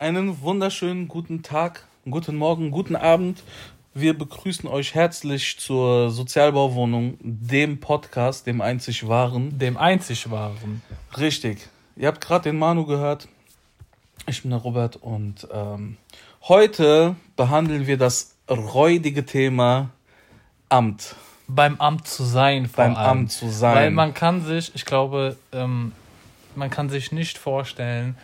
[0.00, 3.42] Einen wunderschönen guten Tag, guten Morgen, guten Abend.
[3.94, 9.58] Wir begrüßen euch herzlich zur Sozialbauwohnung, dem Podcast, dem einzig wahren.
[9.58, 10.82] Dem einzig wahren.
[11.18, 11.68] Richtig.
[11.96, 13.26] Ihr habt gerade den Manu gehört.
[14.28, 15.96] Ich bin der Robert und ähm,
[16.42, 19.90] heute behandeln wir das räudige Thema
[20.68, 21.16] Amt.
[21.48, 23.10] Beim Amt zu sein, vor Beim allem.
[23.10, 23.74] Amt zu sein.
[23.74, 25.90] Weil man kann sich, ich glaube, ähm,
[26.54, 28.16] man kann sich nicht vorstellen,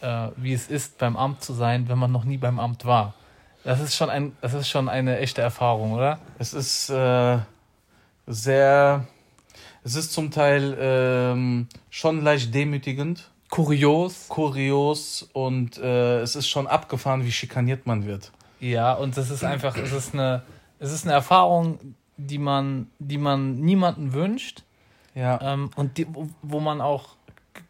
[0.00, 3.14] äh, wie es ist, beim Amt zu sein, wenn man noch nie beim Amt war.
[3.64, 6.18] Das ist schon, ein, das ist schon eine echte Erfahrung, oder?
[6.38, 7.38] Es ist äh,
[8.26, 9.06] sehr,
[9.84, 13.30] es ist zum Teil ähm, schon leicht demütigend.
[13.50, 14.26] Kurios.
[14.28, 18.30] Kurios und äh, es ist schon abgefahren, wie schikaniert man wird.
[18.60, 20.42] Ja, und das ist einfach, es ist eine,
[20.78, 21.78] es ist eine Erfahrung,
[22.16, 24.62] die man, die man niemanden wünscht.
[25.14, 25.40] Ja.
[25.42, 27.16] Ähm, und die, wo- wo man auch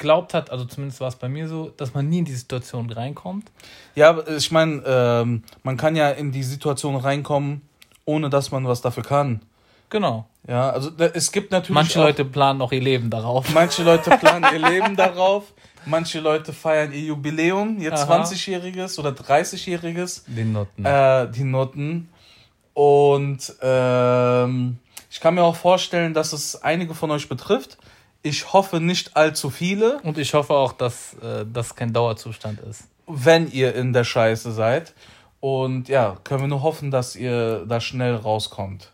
[0.00, 2.91] geglaubt hat, also zumindest war es bei mir so, dass man nie in die Situation
[2.91, 3.50] reinkommt.
[3.95, 7.61] Ja, ich meine, ähm, man kann ja in die Situation reinkommen,
[8.06, 9.42] ohne dass man was dafür kann.
[9.91, 10.27] Genau.
[10.48, 11.75] Ja, also da, es gibt natürlich.
[11.75, 13.52] Manche auch, Leute planen auch ihr Leben darauf.
[13.52, 15.52] Manche Leute planen ihr Leben darauf.
[15.84, 18.22] Manche Leute feiern ihr Jubiläum, ihr Aha.
[18.22, 20.22] 20-jähriges oder 30-jähriges.
[20.27, 20.84] Den Noten.
[20.84, 22.08] Äh, die Noten.
[22.72, 24.78] Und ähm,
[25.10, 27.77] ich kann mir auch vorstellen, dass es einige von euch betrifft.
[28.22, 32.84] Ich hoffe nicht allzu viele, Und ich hoffe auch, dass äh, das kein Dauerzustand ist.
[33.06, 34.92] wenn ihr in der Scheiße seid.
[35.40, 38.92] Und ja, können wir nur hoffen, dass ihr da schnell rauskommt.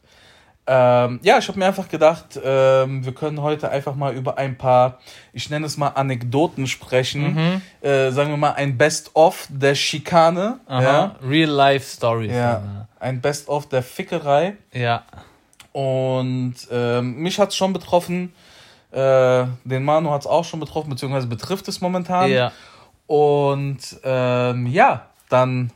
[0.68, 4.56] Ähm, ja, ich habe mir einfach gedacht, ähm, wir können heute einfach mal über ein
[4.58, 4.98] paar,
[5.32, 7.62] ich nenne es mal Anekdoten sprechen.
[7.82, 10.58] Äh, sagen wir mal ein Best-of der Schikane.
[10.66, 10.82] Aha.
[10.82, 12.32] Ja, Real Life Stories.
[12.32, 12.86] ja.
[12.98, 14.56] ein Best-of der Fickerei.
[14.72, 15.04] Ja.
[15.72, 18.32] Und ähm, mich hat es schon betroffen.
[18.96, 22.30] Äh, den Manu hat es auch schon betroffen, beziehungsweise betrifft es momentan.
[22.30, 22.50] Ja.
[23.06, 25.70] Und ähm, ja, dann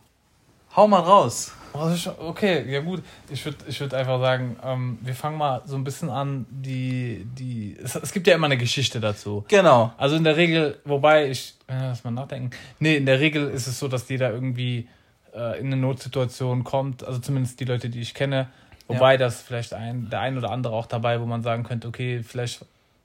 [0.74, 1.52] hau mal raus.
[1.74, 3.02] Oh, Okay, ja gut.
[3.28, 7.26] Ich würde ich würd einfach sagen, ähm, wir fangen mal so ein bisschen an, die,
[7.38, 7.76] die.
[7.82, 9.44] Es, es gibt ja immer eine Geschichte dazu.
[9.48, 9.92] Genau.
[9.98, 12.50] Also in der Regel, wobei ich, äh, lass mal nachdenken.
[12.78, 14.88] Nee, in der Regel ist es so, dass jeder irgendwie
[15.34, 18.48] äh, in eine Notsituation kommt, also zumindest die Leute, die ich kenne.
[18.88, 22.24] Wobei das vielleicht ein, der ein oder andere auch dabei, wo man sagen könnte, okay,
[22.24, 22.64] vielleicht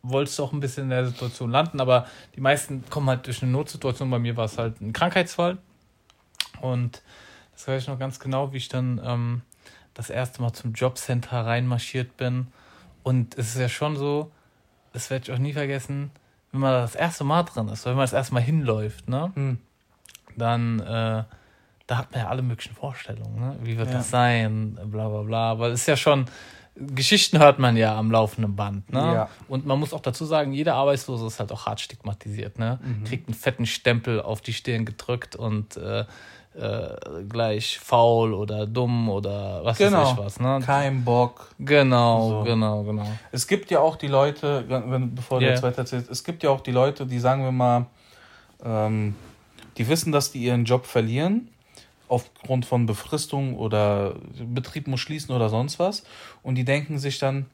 [0.09, 2.05] wolltest du auch ein bisschen in der Situation landen, aber
[2.35, 4.09] die meisten kommen halt durch eine Notsituation.
[4.09, 5.57] Bei mir war es halt ein Krankheitsfall.
[6.61, 7.01] Und
[7.53, 9.41] das weiß ich noch ganz genau, wie ich dann ähm,
[9.93, 12.47] das erste Mal zum Jobcenter reinmarschiert bin.
[13.03, 14.31] Und es ist ja schon so,
[14.93, 16.11] das werde ich auch nie vergessen,
[16.51, 19.31] wenn man das erste Mal drin ist, wenn man das erste Mal hinläuft, ne?
[19.35, 19.57] Hm.
[20.37, 21.23] dann äh,
[21.87, 23.57] da hat man ja alle möglichen Vorstellungen, ne?
[23.61, 23.97] Wie wird Ja.
[23.97, 24.79] das sein?
[24.85, 25.59] Bla bla bla.
[25.59, 26.25] Weil es ist ja schon,
[26.77, 28.99] Geschichten hört man ja am laufenden Band, ne?
[28.99, 29.29] Ja.
[29.47, 32.79] Und man muss auch dazu sagen, jeder Arbeitslose ist halt auch hart stigmatisiert, ne?
[33.05, 36.01] Kriegt einen fetten Stempel auf die Stirn gedrückt und äh,
[36.57, 36.95] äh,
[37.29, 40.11] gleich faul oder dumm oder was weiß Genau.
[40.11, 40.59] ich was, ne?
[40.65, 41.49] Kein Bock.
[41.59, 42.43] Genau, So.
[42.43, 43.07] genau, genau.
[43.31, 45.51] Es gibt ja auch die Leute, wenn, bevor du Ja.
[45.51, 47.85] jetzt weiter erzählst, es gibt ja auch die Leute, die sagen wir mal,
[48.63, 49.15] ähm,
[49.77, 51.49] die wissen, dass die ihren Job verlieren,
[52.07, 56.03] aufgrund von Befristung oder Betrieb muss schließen oder sonst was.
[56.43, 57.45] Und die denken sich dann,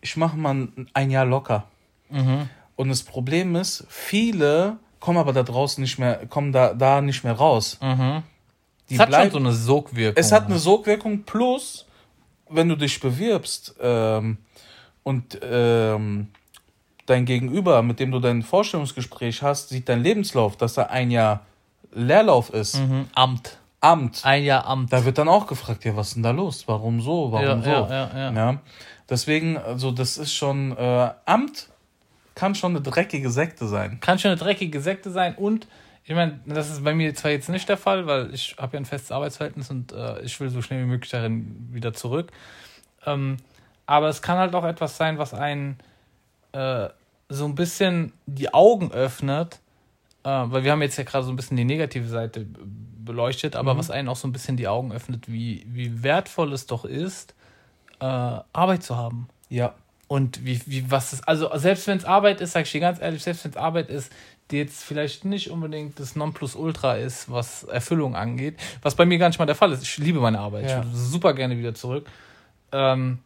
[0.00, 1.64] ich mache mal ein Jahr locker.
[2.10, 2.48] Mhm.
[2.76, 7.24] Und das Problem ist, viele kommen aber da draußen nicht mehr, kommen da, da nicht
[7.24, 7.78] mehr raus.
[7.80, 8.22] Mhm.
[8.90, 10.20] Es hat schon bleiben- so eine Sogwirkung.
[10.20, 11.86] es hat eine Sogwirkung plus,
[12.48, 14.38] wenn du dich bewirbst ähm,
[15.02, 16.28] und ähm,
[17.06, 21.46] dein Gegenüber, mit dem du dein Vorstellungsgespräch hast, sieht dein Lebenslauf, dass da ein Jahr
[21.94, 23.06] Leerlauf ist, mhm.
[23.14, 23.58] Amt.
[23.82, 24.24] Amt.
[24.24, 24.92] Ein Jahr Amt.
[24.92, 26.66] Da wird dann auch gefragt, ja, was ist denn da los?
[26.66, 27.32] Warum so?
[27.32, 27.70] Warum ja, so?
[27.70, 28.32] ja, ja, ja.
[28.32, 28.60] Ja.
[29.10, 31.68] Deswegen, also das ist schon, äh, Amt
[32.34, 33.98] kann schon eine dreckige Sekte sein.
[34.00, 35.66] Kann schon eine dreckige Sekte sein und
[36.04, 38.80] ich meine, das ist bei mir zwar jetzt nicht der Fall, weil ich habe ja
[38.80, 42.32] ein festes Arbeitsverhältnis und äh, ich will so schnell wie möglich darin wieder zurück.
[43.06, 43.36] Ähm,
[43.86, 45.78] aber es kann halt auch etwas sein, was einen
[46.52, 46.88] äh,
[47.28, 49.60] so ein bisschen die Augen öffnet,
[50.30, 52.46] weil wir haben jetzt ja gerade so ein bisschen die negative Seite
[53.04, 56.66] beleuchtet, aber was einen auch so ein bisschen die Augen öffnet, wie, wie wertvoll es
[56.66, 57.34] doch ist,
[58.00, 59.28] äh, Arbeit zu haben.
[59.48, 59.74] Ja.
[60.06, 63.00] Und wie, wie, was ist, also selbst wenn es Arbeit ist, sag ich dir ganz
[63.00, 64.12] ehrlich, selbst wenn es Arbeit ist,
[64.50, 69.28] die jetzt vielleicht nicht unbedingt das Nonplusultra ist, was Erfüllung angeht, was bei mir gar
[69.28, 69.82] nicht mal der Fall ist.
[69.82, 70.80] Ich liebe meine Arbeit, Ja.
[70.80, 72.06] ich würde super gerne wieder zurück.
[72.72, 73.18] Ähm,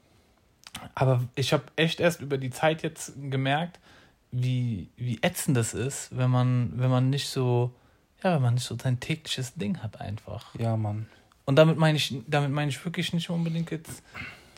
[0.94, 3.80] aber ich habe echt erst über die Zeit jetzt gemerkt,
[4.42, 7.72] wie, wie ätzend das ist, wenn man, wenn man nicht so,
[8.22, 10.54] ja, wenn man nicht so sein tägliches Ding hat einfach.
[10.58, 11.06] Ja, Mann.
[11.44, 14.02] Und damit meine ich, damit meine ich wirklich nicht unbedingt jetzt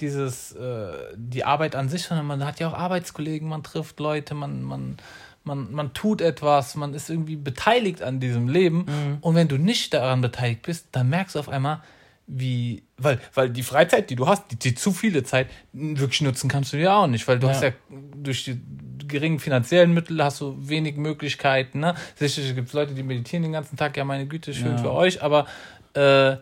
[0.01, 4.35] dieses, äh, die Arbeit an sich, sondern man hat ja auch Arbeitskollegen, man trifft Leute,
[4.35, 4.97] man, man,
[5.45, 8.87] man, man tut etwas, man ist irgendwie beteiligt an diesem Leben.
[8.87, 9.19] Mhm.
[9.21, 11.83] Und wenn du nicht daran beteiligt bist, dann merkst du auf einmal,
[12.31, 16.49] wie, weil, weil die Freizeit, die du hast, die, die zu viele Zeit, wirklich nutzen
[16.51, 17.55] kannst du ja auch nicht, weil du Ja.
[17.55, 18.61] hast ja durch die
[19.09, 21.81] geringen finanziellen Mittel hast du wenig Möglichkeiten.
[21.81, 21.95] Ne?
[22.17, 24.77] Sicherlich gibt es Leute, die meditieren den ganzen Tag, ja, meine Güte, schön Ja.
[24.79, 25.47] für euch, aber
[25.95, 26.37] äh,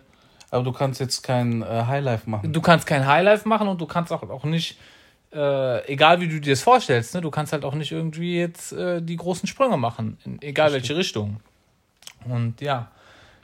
[0.50, 2.52] Aber du kannst jetzt kein äh, Highlife machen.
[2.52, 4.78] du kannst kein Highlife machen und du kannst auch, auch nicht,
[5.32, 8.72] äh, egal wie du dir das vorstellst, ne, du kannst halt auch nicht irgendwie jetzt
[8.72, 11.40] äh, die großen Sprünge machen, in egal welche Richtung.
[12.24, 12.90] Und ja,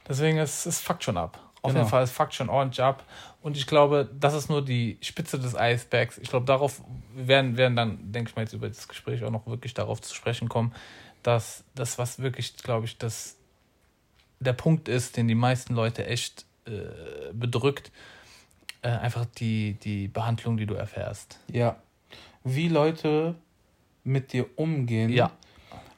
[0.09, 1.39] deswegen ist es fuckt schon ab.
[1.63, 1.81] Auf Genau.
[1.83, 3.05] jeden Fall, es fuckt schon ordentlich ab.
[3.41, 6.19] Und ich glaube, das ist nur die Spitze des Eisbergs.
[6.19, 6.83] Ich glaube, darauf
[7.15, 10.15] werden, werden dann, denke ich mal, jetzt über das Gespräch auch noch wirklich darauf zu
[10.15, 10.75] sprechen kommen,
[11.23, 13.37] dass das, was wirklich, glaube ich, das
[14.41, 17.93] der Punkt ist, den die meisten Leute echt äh, bedrückt,
[18.83, 21.39] äh, einfach die, die Behandlung, die du erfährst.
[21.49, 21.77] Ja.
[22.43, 23.37] Wie Leute
[24.03, 25.31] mit dir umgehen, Ja.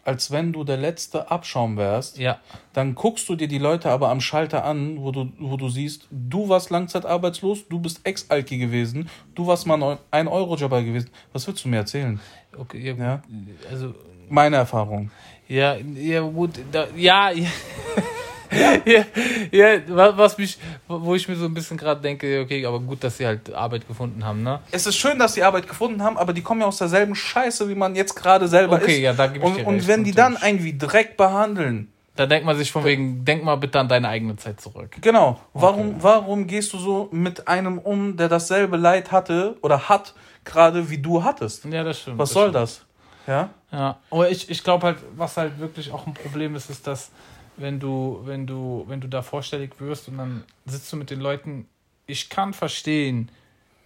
[0.04, 2.18] Als wenn du der letzte Abschaum wärst.
[2.18, 2.38] Ja,
[2.72, 6.06] Dann guckst du dir die Leute aber am Schalter an, wo du, wo du siehst,
[6.10, 11.10] du warst langzeitarbeitslos, du bist Ex-Alki gewesen, du warst mal ein Euro-Jobber gewesen.
[11.32, 12.20] Was willst du mir erzählen?
[12.58, 12.94] okay, ja.
[12.96, 13.22] Ja.
[13.70, 13.94] Also,
[14.28, 15.10] Meine Erfahrung.
[15.48, 17.30] ja, ja, gut, da, ja,
[18.54, 18.72] ja.
[18.84, 19.04] ja,
[19.74, 20.58] ja, wa- was mich,
[20.88, 23.86] wo ich mir so ein bisschen gerade denke, okay, aber gut, dass sie halt Arbeit
[23.88, 24.60] gefunden haben, ne?
[24.70, 27.68] Es ist schön, dass sie Arbeit gefunden haben, aber die kommen ja aus derselben Scheiße,
[27.68, 29.00] wie man jetzt gerade selber Okay, ist.
[29.00, 30.48] ja, da gebe ich und, dir und recht, wenn die dann natürlich.
[30.60, 34.08] einen wie Dreck behandeln, Da denkt man sich von wegen, denk mal bitte an deine
[34.08, 34.96] eigene Zeit zurück.
[35.00, 35.40] Genau.
[35.52, 40.14] Warum, warum gehst du so mit einem um, der dasselbe Leid hatte oder hat,
[40.44, 41.64] gerade wie du hattest?
[41.64, 42.18] Ja, das stimmt.
[42.18, 42.54] Was das soll stimmt.
[42.56, 42.80] das?
[43.26, 43.50] Ja?
[43.72, 47.10] Ja, aber ich, ich glaube halt, was halt wirklich auch ein Problem ist, ist, dass
[47.56, 51.20] wenn du, wenn du, wenn du da vorstellig wirst und dann sitzt du mit den
[51.20, 51.68] Leuten,
[52.06, 53.30] ich kann verstehen,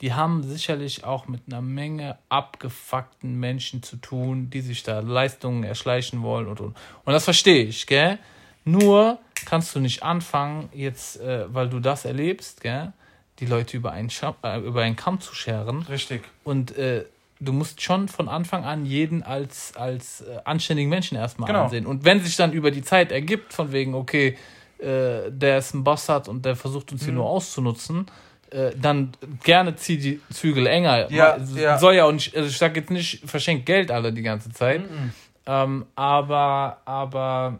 [0.00, 5.64] die haben sicherlich auch mit einer Menge abgefuckten Menschen zu tun, die sich da Leistungen
[5.64, 6.76] erschleichen wollen und und.
[7.04, 8.18] Und das verstehe ich, gell?
[8.64, 12.92] Nur kannst du nicht anfangen, jetzt, äh, weil du das erlebst, gell,
[13.40, 15.82] die Leute über einen, Scha äh, über einen Kamm zu scheren.
[15.82, 16.22] Richtig.
[16.44, 17.04] Und äh,
[17.40, 21.64] du musst schon von Anfang an jeden als, als äh, anständigen Menschen erstmal Genau.
[21.64, 21.86] ansehen.
[21.86, 24.36] Und wenn sich dann über die Zeit ergibt, von wegen, okay,
[24.78, 27.18] äh, der ist ein Bastard und der versucht uns hier Mhm.
[27.18, 28.06] nur auszunutzen,
[28.50, 29.12] äh, dann
[29.44, 31.10] gerne zieh die Zügel enger.
[31.12, 31.78] Ja, ja.
[31.78, 34.80] Soll ja auch nicht, also ich sag jetzt nicht, verschenkt Geld alle die ganze Zeit.
[34.90, 35.12] Mhm.
[35.46, 37.58] Ähm, aber, aber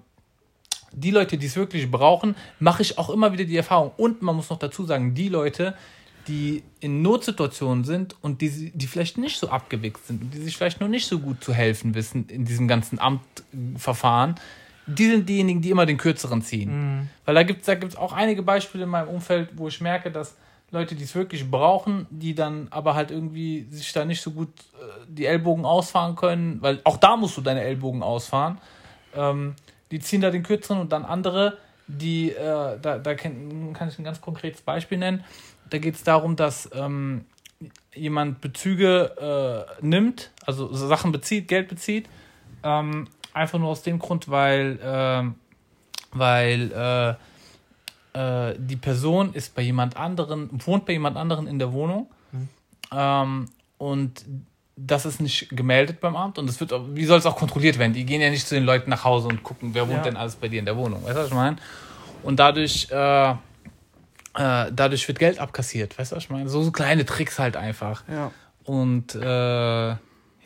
[0.92, 3.92] die Leute, die es wirklich brauchen, mache ich auch immer wieder die Erfahrung.
[3.96, 5.74] Und man muss noch dazu sagen, die Leute,
[6.28, 10.56] die in Notsituationen sind und die, die vielleicht nicht so abgewichst sind und die sich
[10.56, 14.36] vielleicht noch nicht so gut zu helfen wissen in diesem ganzen Amtverfahren,
[14.86, 16.70] die sind diejenigen, die immer den kürzeren ziehen.
[17.24, 20.10] Weil da gibt es da gibt's auch einige Beispiele in meinem Umfeld, wo ich merke,
[20.10, 20.36] dass
[20.70, 24.48] Leute, die es wirklich brauchen, die dann aber halt irgendwie sich da nicht so gut
[24.48, 28.58] äh, die Ellbogen ausfahren können, weil auch da musst du deine Ellbogen ausfahren.
[29.14, 29.54] Ähm,
[29.90, 31.56] die ziehen da den kürzeren und dann andere,
[31.88, 35.24] die, äh, da, da kann, kann ich ein ganz konkretes Beispiel nennen.
[35.70, 37.24] Da geht es darum, dass ähm,
[37.94, 42.08] jemand Bezüge äh, nimmt, also Sachen bezieht, Geld bezieht,
[42.62, 45.34] ähm, einfach nur aus dem Grund, weil, ähm,
[46.12, 46.72] weil
[48.14, 52.08] äh, äh, die Person ist bei jemand anderen, wohnt bei jemand anderen in der Wohnung
[52.92, 53.48] ähm,
[53.78, 54.24] und
[54.80, 57.78] das ist nicht gemeldet beim Amt und es wird, auch- wie soll es auch kontrolliert
[57.78, 57.92] werden?
[57.92, 60.02] Die gehen ja nicht zu den Leuten nach Hause und gucken, wer wohnt Ja.
[60.04, 61.02] denn alles bei dir in der Wohnung.
[61.04, 61.56] Weißt du, was ich meine?
[62.22, 63.34] Und dadurch, äh, äh,
[64.34, 65.98] dadurch wird Geld abkassiert.
[65.98, 66.48] Weißt du, was ich meine?
[66.48, 68.04] So, so kleine Tricks halt einfach.
[68.08, 68.30] Ja.
[68.64, 69.88] Und äh,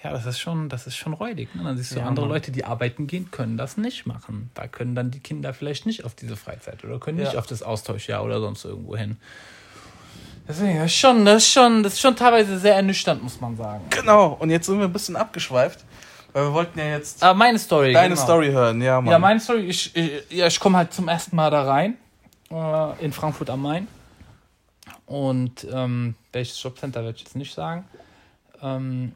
[0.04, 1.54] ja, das ist schon, das ist schon räudig.
[1.54, 1.62] Ne?
[1.64, 2.34] Dann siehst du Ja, andere Mann.
[2.34, 4.50] Leute, die arbeiten gehen, können das nicht machen.
[4.54, 7.38] Da können dann die Kinder vielleicht nicht auf diese Freizeit oder können nicht Ja.
[7.38, 9.16] auf das Austauschjahr oder sonst irgendwo hin.
[10.48, 13.56] Deswegen, das ist schon, das ist schon, das ist schon teilweise sehr ernüchternd, muss man
[13.56, 13.84] sagen.
[13.90, 14.36] Genau.
[14.38, 15.84] Und jetzt sind wir ein bisschen abgeschweift,
[16.32, 17.92] weil wir wollten ja jetzt Aber meine Story.
[17.92, 18.24] deine genau.
[18.24, 18.82] Story hören.
[18.82, 19.12] Ja, Mann.
[19.12, 21.96] Ja, meine Story, ich, ich, ja, ich komme halt zum ersten Mal da rein,
[22.50, 23.86] äh, in Frankfurt am Main.
[25.06, 27.84] Und ähm, welches Jobcenter werde ich jetzt nicht sagen.
[28.62, 29.12] Ähm,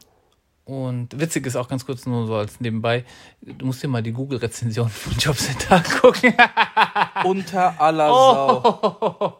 [0.65, 3.05] und witzig ist auch ganz kurz nur so als nebenbei,
[3.41, 6.33] du musst dir mal die Google-Rezension von Jobcenter angucken.
[7.23, 8.63] Unter aller Sau.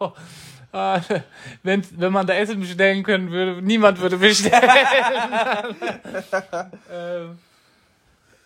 [0.02, 0.12] Oh.
[0.78, 1.00] Ah,
[1.64, 4.62] wenn, wenn man da Essen bestellen können würde, niemand würde bestellen.
[6.92, 7.38] ähm,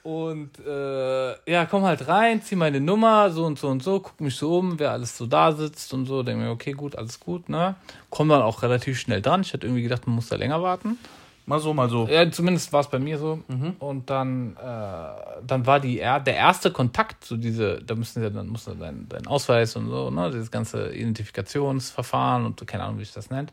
[0.02, 4.18] und äh, ja, komm halt rein, zieh meine Nummer, so und so und so, guck
[4.22, 7.20] mich so um, wer alles so da sitzt und so, denke mir, okay, gut, alles
[7.20, 7.74] gut, ne?
[8.08, 9.42] Komm dann auch relativ schnell dran.
[9.42, 10.98] Ich hätte irgendwie gedacht, man muss da länger warten.
[11.44, 12.06] Mal so, mal so.
[12.06, 13.40] Ja, zumindest war es bei mir so.
[13.80, 18.30] Und dann, äh, dann war die er der erste Kontakt zu diese, da müssen ja
[18.30, 22.98] dann muss ja dein, dein Ausweis und so, ne, dieses ganze Identifikationsverfahren und keine Ahnung,
[22.98, 23.52] wie ich das nennt.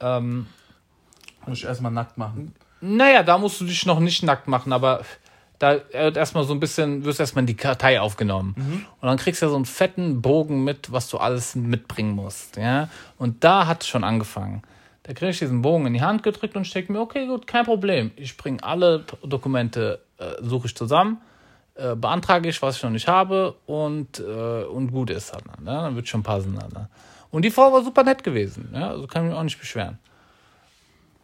[0.00, 0.46] Ähm,
[1.46, 2.54] Muss ich erstmal nackt machen.
[2.80, 5.02] naja, da musst du dich noch nicht nackt machen, aber
[5.58, 8.54] da wird erstmal so ein bisschen, wirst erstmal in die Kartei aufgenommen.
[8.56, 8.86] Mhm.
[9.00, 12.56] Und dann kriegst du ja so einen fetten Bogen mit, was du alles mitbringen musst.
[12.56, 12.88] Ja?
[13.18, 14.62] Und da hat es schon angefangen.
[15.02, 17.64] Da kriege ich diesen Bogen in die Hand gedrückt und stecke mir, okay, gut, kein
[17.64, 18.10] Problem.
[18.16, 21.20] Ich bringe alle Dokumente, äh, suche ich zusammen,
[21.74, 25.64] äh, beantrage ich, was ich noch nicht habe und, äh, und gut ist dann.
[25.64, 25.72] Ne?
[25.72, 26.52] Dann wird schon passen.
[26.52, 26.88] Ne?
[27.30, 28.70] Und die Frau war super nett gewesen.
[28.74, 28.90] Ja?
[28.90, 29.98] Also kann ich mich auch nicht beschweren.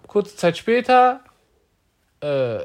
[0.07, 1.21] Kurze Zeit später
[2.21, 2.61] äh,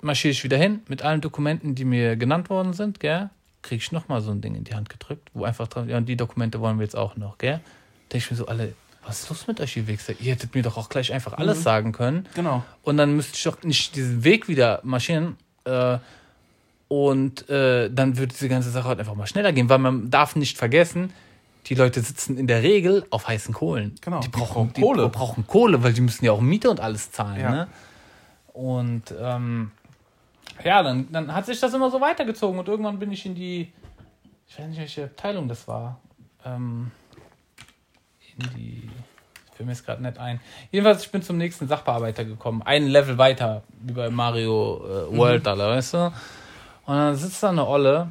[0.00, 3.00] marschiere ich wieder hin mit allen Dokumenten, die mir genannt worden sind?
[3.00, 3.30] Kriege
[3.68, 6.16] ich nochmal so ein Ding in die Hand gedrückt, wo einfach dran, ja, und die
[6.16, 7.60] Dokumente wollen wir jetzt auch noch, gell?
[8.12, 8.74] Denke ich mir so, alle,
[9.06, 10.14] was ist los mit euch, ihr Wichser?
[10.20, 11.62] Ihr hättet mir doch auch gleich einfach alles Mhm.
[11.62, 12.28] sagen können.
[12.34, 12.64] Genau.
[12.82, 15.36] Und dann müsste ich doch nicht diesen Weg wieder marschieren.
[15.64, 15.98] Äh,
[16.88, 20.36] und äh, dann würde diese ganze Sache halt einfach mal schneller gehen, weil man darf
[20.36, 21.12] nicht vergessen,
[21.66, 23.96] die Leute sitzen in der Regel auf heißen Kohlen.
[24.00, 25.08] Genau, Die die brauchen, die Kohle.
[25.08, 27.40] brauchen Kohle, weil die müssen ja auch Miete und alles zahlen.
[27.40, 27.50] Ja.
[27.50, 27.68] Ne?
[28.52, 29.72] Und ähm,
[30.64, 33.72] ja, dann, dann hat sich das immer so weitergezogen und irgendwann bin ich in die,
[34.48, 35.98] ich weiß nicht, welche Abteilung das war.
[36.44, 36.92] Ähm,
[38.38, 38.90] in die,
[39.46, 40.40] ich fällt mir jetzt gerade nicht ein.
[40.70, 42.62] Jedenfalls, ich bin zum nächsten Sachbearbeiter gekommen.
[42.62, 46.06] Ein Level weiter, wie bei Mario äh, World, Alter, weißt du?
[46.86, 48.10] Und dann sitzt da eine Olle.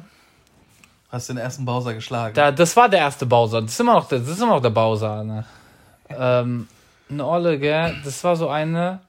[1.08, 2.34] Hast den ersten Bowser geschlagen.
[2.34, 3.62] Da, das war der erste Bowser.
[3.62, 5.22] Das ist immer noch der, das ist immer noch der Bowser.
[5.22, 5.44] Ne?
[6.08, 6.68] Ähm,
[7.08, 7.96] eine Olle, gell?
[8.04, 9.00] Das war so eine,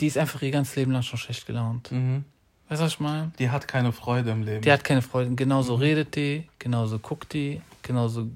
[0.00, 1.92] die ist einfach ihr ganzes Leben lang schon schlecht gelaunt.
[1.92, 2.24] mhm.
[2.68, 3.32] Weißt du, was ich meine?
[3.38, 4.60] Die hat keine Freude im Leben.
[4.60, 5.34] Die hat keine Freude.
[5.34, 8.28] Genauso redet die, genauso guckt die, genauso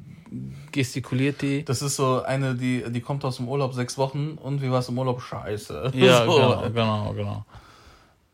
[0.70, 1.64] gestikuliert die.
[1.64, 4.78] das ist so eine, die, die kommt aus dem Urlaub sechs Wochen und wie war
[4.78, 5.20] es im Urlaub?
[5.22, 5.92] Scheiße.
[5.94, 6.32] Ja, so.
[6.34, 7.44] genau, genau, genau.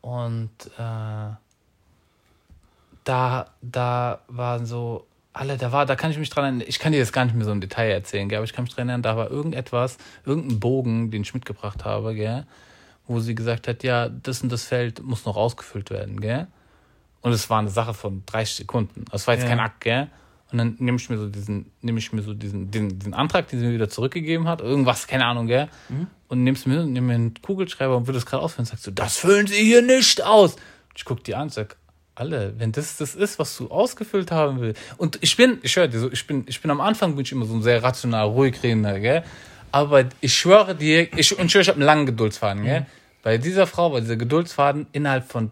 [0.01, 1.31] Und äh,
[3.05, 6.93] da, da waren so alle, da war, da kann ich mich dran erinnern, ich kann
[6.93, 8.89] dir das gar nicht mehr so im Detail erzählen, gell, aber ich kann mich dran
[8.89, 12.45] erinnern, da war irgendetwas, irgendein Bogen, den ich mitgebracht habe, gell,
[13.07, 16.47] wo sie gesagt hat, ja, das und das Feld muss noch ausgefüllt werden, gell.
[17.21, 19.05] Und es war eine Sache von 30 Sekunden.
[19.11, 19.49] Das war jetzt Ja.
[19.51, 20.09] kein Akt, gell?
[20.51, 23.49] Und dann nehme ich mir so diesen, nehme ich mir so diesen, diesen, diesen Antrag,
[23.49, 25.69] den sie mir wieder zurückgegeben hat, irgendwas, keine Ahnung, gell?
[26.29, 28.91] Und nimmst mir, nimm mir einen Kugelschreiber und würde es gerade ausfüllen und sagst so,
[28.91, 30.55] das füllen sie hier nicht aus.
[30.55, 31.77] Und ich guck die an und sag,
[32.15, 34.81] alle, wenn das das ist, was du ausgefüllt haben willst.
[34.97, 37.33] Und ich bin, ich höre dir so, ich bin, ich bin am Anfang bin ich
[37.33, 39.25] immer so ein sehr rational, ruhig redender, gell?
[39.71, 42.87] Aber ich schwöre dir, ich, und ich schwöre, ich habe einen langen Geduldsfaden, gell?
[43.23, 45.51] Bei dieser Frau, bei dieser Geduldsfaden, innerhalb von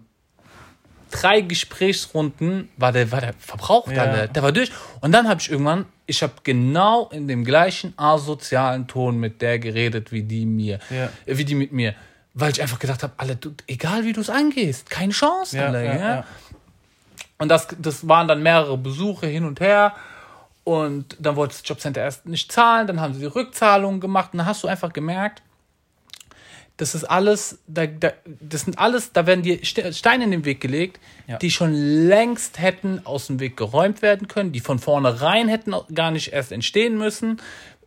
[1.21, 4.03] drei Gesprächsrunden war der, war der verbraucht, Ja.
[4.03, 4.29] Alter.
[4.29, 4.71] Der war durch.
[5.01, 9.59] Und dann habe ich irgendwann, ich habe genau in dem gleichen asozialen Ton mit der
[9.59, 11.09] geredet, wie die mir, Ja.
[11.27, 11.95] wie die mit mir.
[12.35, 15.67] Weil ich einfach gedacht habe, alle, du, egal wie du es angehst, keine Chance, Ja,
[15.67, 16.25] alle, ja.
[17.39, 19.95] Und das, das waren dann mehrere Besuche hin und her.
[20.65, 24.39] Und dann wollte das Jobcenter erst nicht zahlen, dann haben sie die Rückzahlung gemacht und
[24.39, 25.43] dann hast du einfach gemerkt,
[26.79, 30.45] das ist alles, da, da, das sind alles, da werden dir Ste- Steine in den
[30.45, 31.39] Weg gelegt, Ja.
[31.39, 36.11] die schon längst hätten aus dem Weg geräumt werden können, die von vornherein hätten gar
[36.11, 37.41] nicht erst entstehen müssen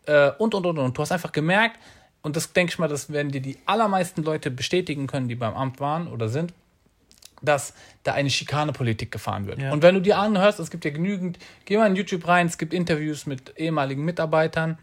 [0.07, 0.97] äh, und, und, und, und.
[0.97, 1.77] Du hast einfach gemerkt,
[2.21, 5.53] und das denke ich mal, das werden dir die allermeisten Leute bestätigen können, die beim
[5.53, 6.51] Amt waren oder sind,
[7.41, 9.61] dass da eine Schikanepolitik gefahren wird.
[9.61, 9.71] Ja.
[9.71, 12.57] Und wenn du dir anhörst, es gibt ja genügend, geh mal in YouTube rein, es
[12.57, 14.77] gibt Interviews mit ehemaligen Mitarbeitern,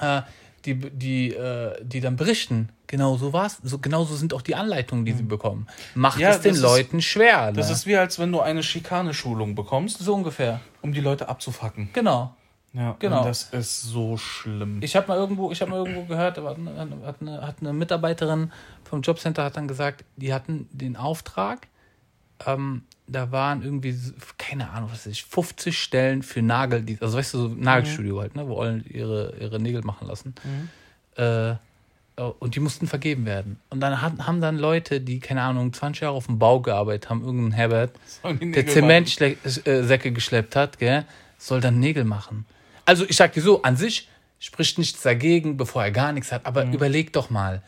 [0.00, 0.22] äh,
[0.64, 4.54] die, die, äh, die dann berichten, genau so war's, so, genau so sind auch die
[4.54, 5.66] Anleitungen, die sie bekommen.
[5.94, 7.52] Macht Ja, es den das ist- Leuten schwer.
[7.52, 7.72] Das ne?
[7.74, 10.60] ist wie als wenn du eine Schikaneschulung bekommst, so ungefähr.
[10.82, 11.90] um die Leute abzufacken.
[11.92, 12.34] Genau.
[12.72, 13.18] Ja, Genau.
[13.20, 14.80] Und das ist so schlimm.
[14.82, 16.56] Ich habe mal irgendwo, ich habe mal irgendwo gehört, hat,
[17.20, 18.52] eine, hat eine Mitarbeiterin
[18.84, 21.66] vom Jobcenter hat dann gesagt, die hatten den Auftrag,
[22.46, 23.94] ähm, da waren irgendwie,
[24.38, 28.36] keine Ahnung, was weiß ich, 50 Stellen für Nagel, also weißt du, so Nagelstudio halt,
[28.36, 30.34] ne, wo alle ihre, ihre Nägel machen lassen.
[31.16, 31.54] Äh,
[32.16, 33.58] und die mussten vergeben werden.
[33.70, 37.08] Und dann hat, haben dann Leute, die, keine Ahnung, 20 Jahre auf dem Bau gearbeitet
[37.08, 37.92] haben, irgendein Herbert,
[38.40, 41.04] der Zementsäcke geschleppt hat, gell,
[41.38, 42.44] soll dann Nägel machen.
[42.84, 46.44] Also ich sag dir so, an sich spricht nichts dagegen, bevor er gar nichts hat,
[46.46, 46.74] aber Mhm.
[46.74, 47.62] überleg doch mal.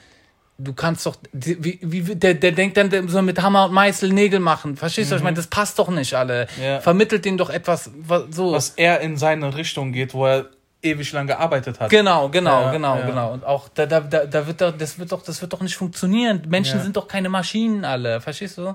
[0.65, 4.39] Du kannst doch, wie, wie, der, der denkt dann, soll mit Hammer und Meißel Nägel
[4.39, 4.77] machen.
[4.77, 5.37] Verstehst du, was ich meine?
[5.37, 6.47] Das passt doch nicht, alle.
[6.57, 6.63] Mhm.
[6.63, 6.81] Ja.
[6.81, 8.53] Vermittelt denen doch etwas, was, so.
[8.53, 10.47] Was er in seine Richtung geht, wo er
[10.83, 11.91] ewig lang gearbeitet hat.
[11.91, 13.07] Genau, genau, Ja, genau, ja.
[13.07, 13.33] genau.
[13.33, 15.77] Und auch da, da, da, da wird doch, das wird doch, das wird doch nicht
[15.77, 16.43] funktionieren.
[16.49, 18.75] Menschen sind doch keine Maschinen alle, verstehst du?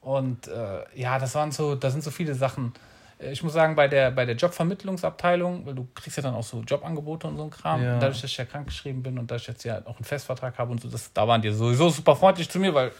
[0.00, 2.72] Und äh, ja, das waren so, da sind so viele Sachen.
[3.22, 6.42] Äh, Ich muss sagen, bei der, bei der Jobvermittlungsabteilung, weil du kriegst ja dann auch
[6.42, 7.82] so Jobangebote und so ein Kram.
[7.82, 7.98] Ja.
[7.98, 10.72] Dadurch, dass ich ja krankgeschrieben bin und dass ich jetzt ja auch einen Festvertrag habe
[10.72, 12.92] und so, das, da waren die sowieso super freundlich zu mir, weil,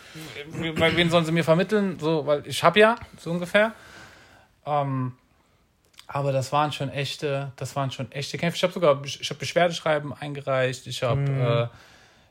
[0.77, 1.99] weil wen sollen sie mir vermitteln?
[1.99, 3.73] So, weil ich habe ja, so ungefähr.
[4.67, 5.13] Ähm,
[6.07, 8.57] aber das waren schon echte, das waren schon echte Kämpfe.
[8.57, 10.87] Ich habe sogar, ich habe Beschwerdeschreiben eingereicht.
[10.87, 11.71] Ich habe,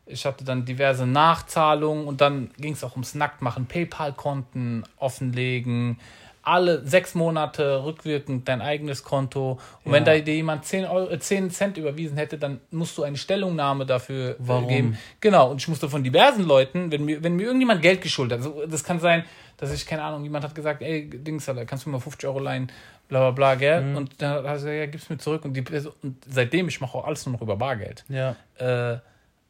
[0.06, 6.00] Ich hatte dann diverse Nachzahlungen und dann ging es auch ums Nacktmachen, PayPal-Konten offenlegen,
[6.44, 9.60] alle sechs Monate rückwirkend dein eigenes Konto.
[9.84, 9.98] Und ja.
[9.98, 13.18] wenn da dir jemand 10, Euro, 10 äh, Cent überwiesen hätte, dann musst du eine
[13.18, 14.68] Stellungnahme dafür äh, Warum?
[14.68, 14.98] geben.
[15.20, 18.48] Genau, und ich musste von diversen Leuten, wenn mir, wenn mir irgendjemand Geld geschuldet hat,
[18.48, 19.24] also das kann sein,
[19.58, 22.40] dass ich, keine Ahnung, jemand hat gesagt, ey, Dings, kannst du mir mal 50 Euro
[22.40, 22.72] leihen,
[23.08, 23.82] bla bla bla, gell?
[23.84, 23.98] Mhm.
[23.98, 25.46] Und dann hat er gesagt, ja, gib's mir zurück.
[25.46, 25.64] Und, die,
[26.02, 28.04] und seitdem, ich mache auch alles nur noch über Bargeld.
[28.10, 28.36] Ja.
[28.58, 28.98] Äh,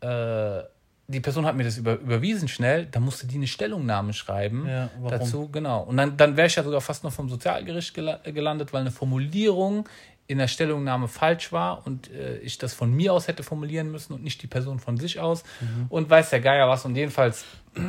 [0.06, 0.64] äh,
[1.12, 4.90] die Person hat mir das über, überwiesen schnell, da musste die eine Stellungnahme schreiben ja,
[5.10, 5.82] dazu, genau.
[5.82, 9.88] Und dann, dann wäre ich ja sogar fast noch vom Sozialgericht gelandet, weil eine Formulierung
[10.28, 14.14] in der Stellungnahme falsch war und äh, ich das von mir aus hätte formulieren müssen
[14.14, 15.44] und nicht die Person von sich aus.
[15.60, 15.88] Mhm.
[15.90, 16.86] Und weiß der Geier was.
[16.86, 17.46] Und jedenfalls.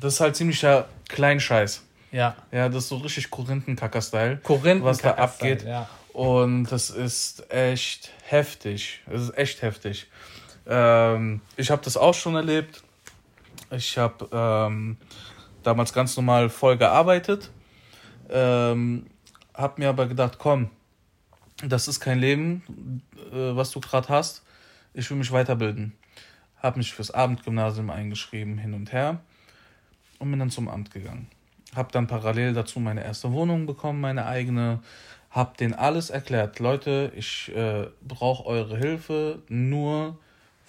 [0.00, 1.82] Das ist halt ziemlicher Kleinscheiß.
[2.10, 2.36] Ja.
[2.52, 4.38] Ja, das ist so richtig Korinthenkacker-Style.
[4.38, 5.64] Korinthen was da abgeht.
[5.64, 5.90] Ja.
[6.14, 9.00] Und das ist echt heftig.
[9.06, 10.06] Das ist echt heftig.
[10.66, 12.82] Ähm, ich habe das auch schon erlebt.
[13.70, 14.96] Ich habe ähm,
[15.62, 17.50] damals ganz normal voll gearbeitet.
[18.28, 19.06] Ähm,
[19.54, 20.70] habe mir aber gedacht, komm,
[21.64, 23.02] das ist kein Leben,
[23.32, 24.42] äh, was du gerade hast.
[24.94, 25.92] Ich will mich weiterbilden.
[26.56, 29.20] Habe mich fürs Abendgymnasium eingeschrieben, hin und her.
[30.18, 31.28] Und bin dann zum Amt gegangen.
[31.74, 34.80] Habe dann parallel dazu meine erste Wohnung bekommen, meine eigene.
[35.30, 36.58] Habe denen alles erklärt.
[36.58, 40.18] Leute, ich äh, brauche eure Hilfe nur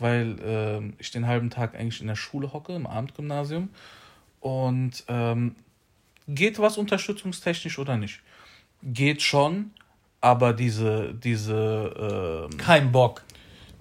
[0.02, 3.70] weil äh, ich den halben Tag eigentlich in der Schule hocke, im Abendgymnasium.
[4.40, 5.56] Und ähm,
[6.28, 8.22] geht was unterstützungstechnisch oder nicht?
[8.84, 9.72] Geht schon,
[10.20, 12.50] aber diese, diese.
[12.52, 13.24] Ähm, Kein Bock.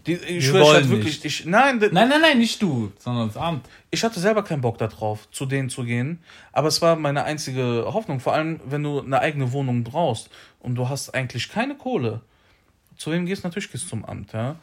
[0.06, 1.24] Die, ich schwöre, ich hatte wirklich.
[1.24, 3.66] Ich, nein, nein, nein, nein, nicht du, sondern das Amt.
[3.90, 6.20] Ich hatte selber keinen Bock darauf, zu denen zu gehen.
[6.52, 8.20] Aber es war meine einzige Hoffnung.
[8.20, 12.22] Vor allem, wenn du eine eigene Wohnung brauchst und du hast eigentlich keine Kohle.
[12.96, 13.48] Zu wem gehst du?
[13.48, 14.56] Natürlich gehst du zum Amt, ja.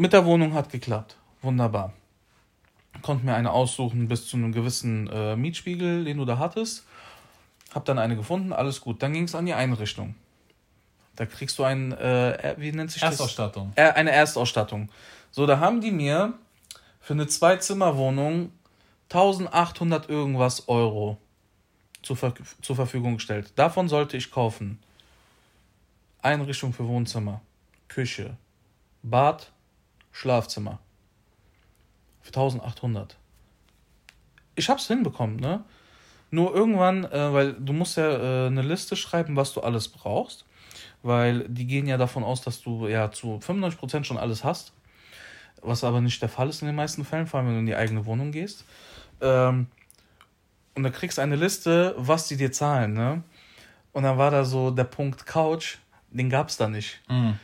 [0.00, 1.18] Mit der Wohnung hat geklappt.
[1.42, 1.92] Wunderbar.
[3.02, 6.86] Konnte mir eine aussuchen bis zu einem gewissen äh, Mietspiegel, den du da hattest.
[7.74, 9.02] Hab dann eine gefunden, alles gut.
[9.02, 10.14] Dann ging es an die Einrichtung.
[11.16, 13.74] Da kriegst du ein, äh, wie nennt sich Erstausstattung.
[13.76, 13.84] das?
[13.84, 13.94] Erstausstattung.
[13.94, 14.88] Äh, eine Erstausstattung.
[15.32, 16.32] So, da haben die mir
[16.98, 18.52] für eine Zwei-Zimmer-Wohnung
[19.10, 21.18] 1800 irgendwas Euro
[22.00, 22.32] zur, Ver
[22.62, 23.52] zur Verfügung gestellt.
[23.54, 24.78] Davon sollte ich kaufen.
[26.22, 27.42] Einrichtung für Wohnzimmer,
[27.88, 28.38] Küche,
[29.02, 29.52] Bad,
[30.12, 30.78] Schlafzimmer.
[32.20, 33.16] Für 1800.
[34.54, 35.64] Ich hab's hinbekommen, ne?
[36.30, 40.44] Nur irgendwann, äh, weil du musst ja äh, eine Liste schreiben, was du alles brauchst.
[41.02, 44.72] Weil die gehen ja davon aus, dass du ja zu 95% schon alles hast.
[45.62, 47.66] Was aber nicht der Fall ist in den meisten Fällen, vor allem wenn du in
[47.66, 48.64] die eigene Wohnung gehst.
[49.20, 49.66] Ähm,
[50.74, 53.22] und da kriegst eine Liste, was die dir zahlen, ne?
[53.92, 55.78] Und dann war da so der Punkt Couch,
[56.10, 57.00] den gab's da nicht.
[57.08, 57.38] Mhm.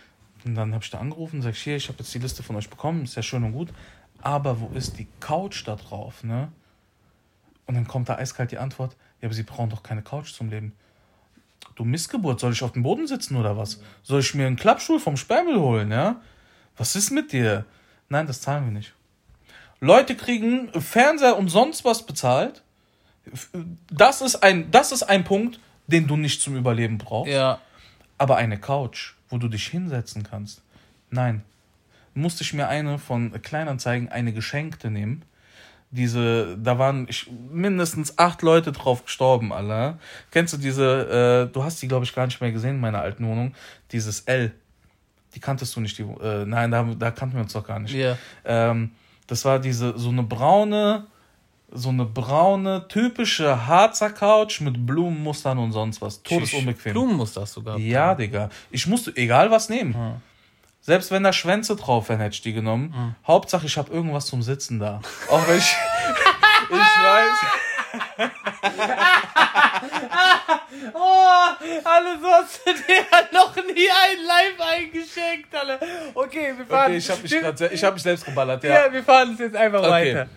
[0.47, 2.55] Und dann habe ich da angerufen und sag, hier, ich habe jetzt die Liste von
[2.55, 3.71] euch bekommen, ist ja schön und gut.
[4.23, 6.53] Aber wo ist die Couch da drauf, ne?
[7.67, 10.49] Und dann kommt da eiskalt die Antwort, ja, aber sie brauchen doch keine Couch zum
[10.49, 10.73] Leben.
[11.75, 13.83] Du Missgeburt, soll ich auf dem Boden sitzen oder was?
[14.05, 16.21] Soll ich mir einen Klappstuhl vom Sperrmüll holen, ja?
[16.77, 17.65] Was ist mit dir?
[18.09, 18.95] Nein, das zahlen wir nicht.
[19.81, 22.63] Leute kriegen Fernseher und sonst was bezahlt.
[23.91, 27.33] Das ist ein, das ist ein Punkt, den du nicht zum Überleben brauchst.
[27.33, 27.59] Ja.
[28.17, 30.63] Aber eine Couch wo du dich hinsetzen kannst.
[31.11, 31.43] Nein.
[32.15, 35.23] Musste ich mir eine von Kleinanzeigen, eine geschenkte nehmen.
[35.91, 39.99] Diese, da waren ich, mindestens acht Leute drauf gestorben, alle.
[40.31, 43.01] Kennst du diese, äh, du hast die, glaube ich, gar nicht mehr gesehen in meiner
[43.01, 43.55] alten Wohnung,
[43.93, 44.53] dieses L.
[45.35, 47.95] Die kanntest du nicht, die, äh, nein, da, da kannten wir uns doch gar nicht.
[47.95, 48.19] Yeah.
[48.45, 48.93] Ähm,
[49.27, 51.07] das war diese, so eine braune,
[51.73, 56.23] so eine braune, typische Harzer Couch mit Blumenmustern und sonst was.
[56.23, 56.93] Todesunbequem.
[56.93, 57.81] Blumenmuster hast du gehabt?
[57.81, 58.51] Ja, Digga.
[58.71, 59.95] Ich musste egal was nehmen.
[59.95, 60.15] Hm.
[60.81, 62.95] Selbst wenn da Schwänze drauf wären, hätte ich die genommen.
[62.95, 63.15] Hm.
[63.27, 65.01] Hauptsache, ich habe irgendwas zum Sitzen da.
[65.29, 65.75] Auch wenn ich.
[66.71, 67.39] ich weiß.
[70.95, 71.47] oh,
[71.85, 75.79] alle so hast du dir noch nie ein Live eingeschenkt, alle.
[76.15, 76.87] Okay, wir fahren.
[76.87, 78.87] Okay, ich habe mich, grad, ich hab mich selbst geballert, ja.
[78.87, 79.91] Ja, wir fahren es jetzt einfach okay.
[79.91, 80.29] weiter.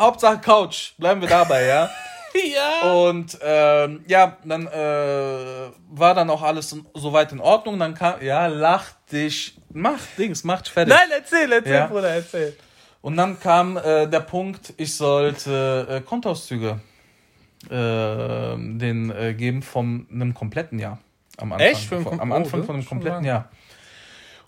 [0.00, 1.90] Hauptsache Couch, bleiben wir dabei, ja.
[2.34, 2.92] ja.
[2.92, 7.78] Und ähm, ja, dann äh, war dann auch alles soweit in Ordnung.
[7.78, 10.94] Dann kam, ja, lach dich, mach Dings, mach fertig.
[10.94, 11.86] Nein, erzähl, erzähl, ja.
[11.86, 12.56] Bruder, erzähl.
[13.02, 16.80] Und dann kam äh, der Punkt, ich sollte äh, Kontoauszüge
[17.66, 20.98] äh, den äh, geben von einem kompletten Jahr.
[21.36, 21.84] Am Anfang, Echt?
[21.88, 23.50] Von, am Anfang oh, von einem kompletten Jahr.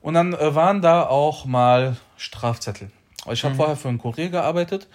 [0.01, 2.91] Und dann äh, waren da auch mal Strafzettel.
[3.31, 3.59] Ich habe mhm.
[3.59, 4.89] vorher für einen Kurier gearbeitet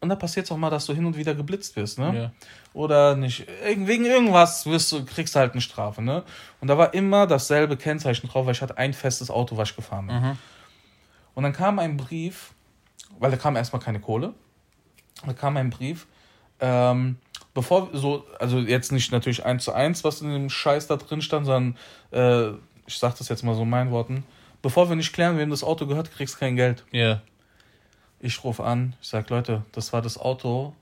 [0.00, 2.14] und da passiert es auch mal, dass du hin und wieder geblitzt wirst, ne?
[2.14, 2.32] Ja.
[2.74, 3.46] Oder nicht.
[3.64, 6.24] Wegen irgendwas wirst du, kriegst du halt eine Strafe, ne?
[6.60, 9.76] Und da war immer dasselbe Kennzeichen drauf, weil ich hatte ein festes Auto, was ich
[9.76, 10.20] gefahren bin.
[10.20, 10.38] Mhm.
[11.34, 12.54] Und dann kam ein Brief
[13.18, 14.34] weil da kam erstmal keine Kohle.
[15.24, 16.06] Da kam ein Brief,
[16.60, 17.16] ähm,
[17.54, 21.22] bevor so, also jetzt nicht natürlich eins zu eins, was in dem Scheiß da drin
[21.22, 21.76] stand, sondern
[22.10, 24.24] äh, ich sag das jetzt mal so in meinen Worten,
[24.60, 26.84] bevor wir nicht klären, wem das Auto gehört, kriegst du kein Geld.
[26.90, 27.00] Ja.
[27.00, 27.22] Yeah.
[28.24, 30.72] Ich rufe an, ich sag, Leute, das war das Auto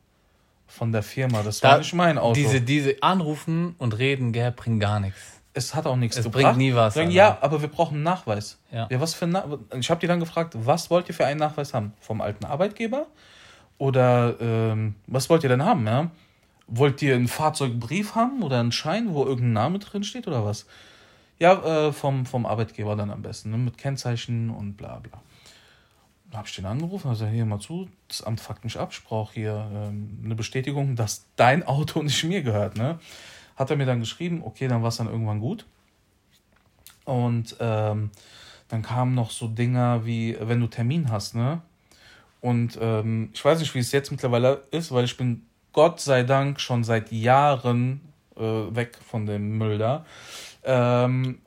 [0.68, 2.34] von der Firma, das da, war nicht mein Auto.
[2.34, 5.40] Diese, diese Anrufen und Reden, gell, bringen gar nichts.
[5.52, 6.44] Es hat auch nichts es gebracht.
[6.44, 6.94] bringt nie was.
[6.94, 8.58] Sagen, ja, aber wir brauchen einen Nachweis.
[8.70, 8.86] Ja.
[8.88, 9.44] ja was für Na
[9.76, 11.94] ich habe die dann gefragt, was wollt ihr für einen Nachweis haben?
[12.00, 13.06] Vom alten Arbeitgeber?
[13.76, 15.84] Oder ähm, was wollt ihr denn haben?
[15.84, 16.12] Ja?
[16.68, 20.66] Wollt ihr einen Fahrzeugbrief haben oder einen Schein, wo irgendein Name drin steht oder was?
[21.40, 23.58] Ja, äh, vom, vom Arbeitgeber dann am besten, ne?
[23.58, 25.20] mit Kennzeichen und bla bla.
[26.32, 29.34] Habe ich den angerufen, also hier mal zu, das Amt fuckt mich ab, ich brauche
[29.34, 32.76] hier ähm, eine Bestätigung, dass dein Auto nicht mir gehört.
[32.76, 32.98] Ne?
[33.56, 35.66] Hat er mir dann geschrieben, okay, dann war es dann irgendwann gut.
[37.04, 38.10] Und ähm,
[38.68, 41.60] dann kamen noch so Dinger wie, wenn du Termin hast, ne?
[42.40, 46.22] Und ähm, ich weiß nicht, wie es jetzt mittlerweile ist, weil ich bin Gott sei
[46.22, 48.00] Dank schon seit Jahren
[48.36, 50.06] äh, weg von dem Müll da.
[50.64, 51.41] Ähm,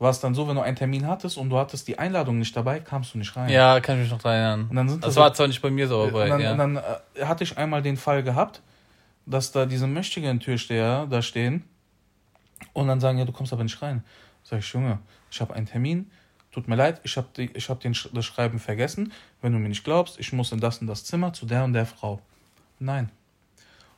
[0.00, 2.56] war es dann so, wenn du einen Termin hattest und du hattest die Einladung nicht
[2.56, 3.50] dabei, kamst du nicht rein.
[3.50, 4.66] Ja, kann ich mich noch daran erinnern.
[4.70, 6.52] Und dann sind das, das war zwar nicht bei mir so, aber dann, ja.
[6.52, 8.62] und dann äh, hatte ich einmal den Fall gehabt,
[9.26, 11.64] dass da diese mächtigen Türsteher da stehen
[12.72, 14.02] und dann sagen, ja, du kommst aber nicht rein.
[14.42, 16.10] Sag ich, Junge, ich habe einen Termin,
[16.50, 19.12] tut mir leid, ich habe hab das Schreiben vergessen.
[19.42, 21.74] Wenn du mir nicht glaubst, ich muss in das und das Zimmer zu der und
[21.74, 22.20] der Frau.
[22.78, 23.10] Nein.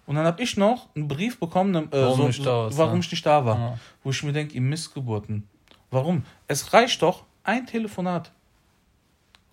[0.07, 3.01] Und dann habe ich noch einen Brief bekommen, äh, warum, so, nicht da warum ja.
[3.01, 3.57] ich nicht da war.
[3.57, 3.79] Ja.
[4.03, 5.49] Wo ich mir denke, ihr Missgeburten.
[5.93, 6.25] Warum?
[6.49, 8.33] Es reicht doch ein Telefonat.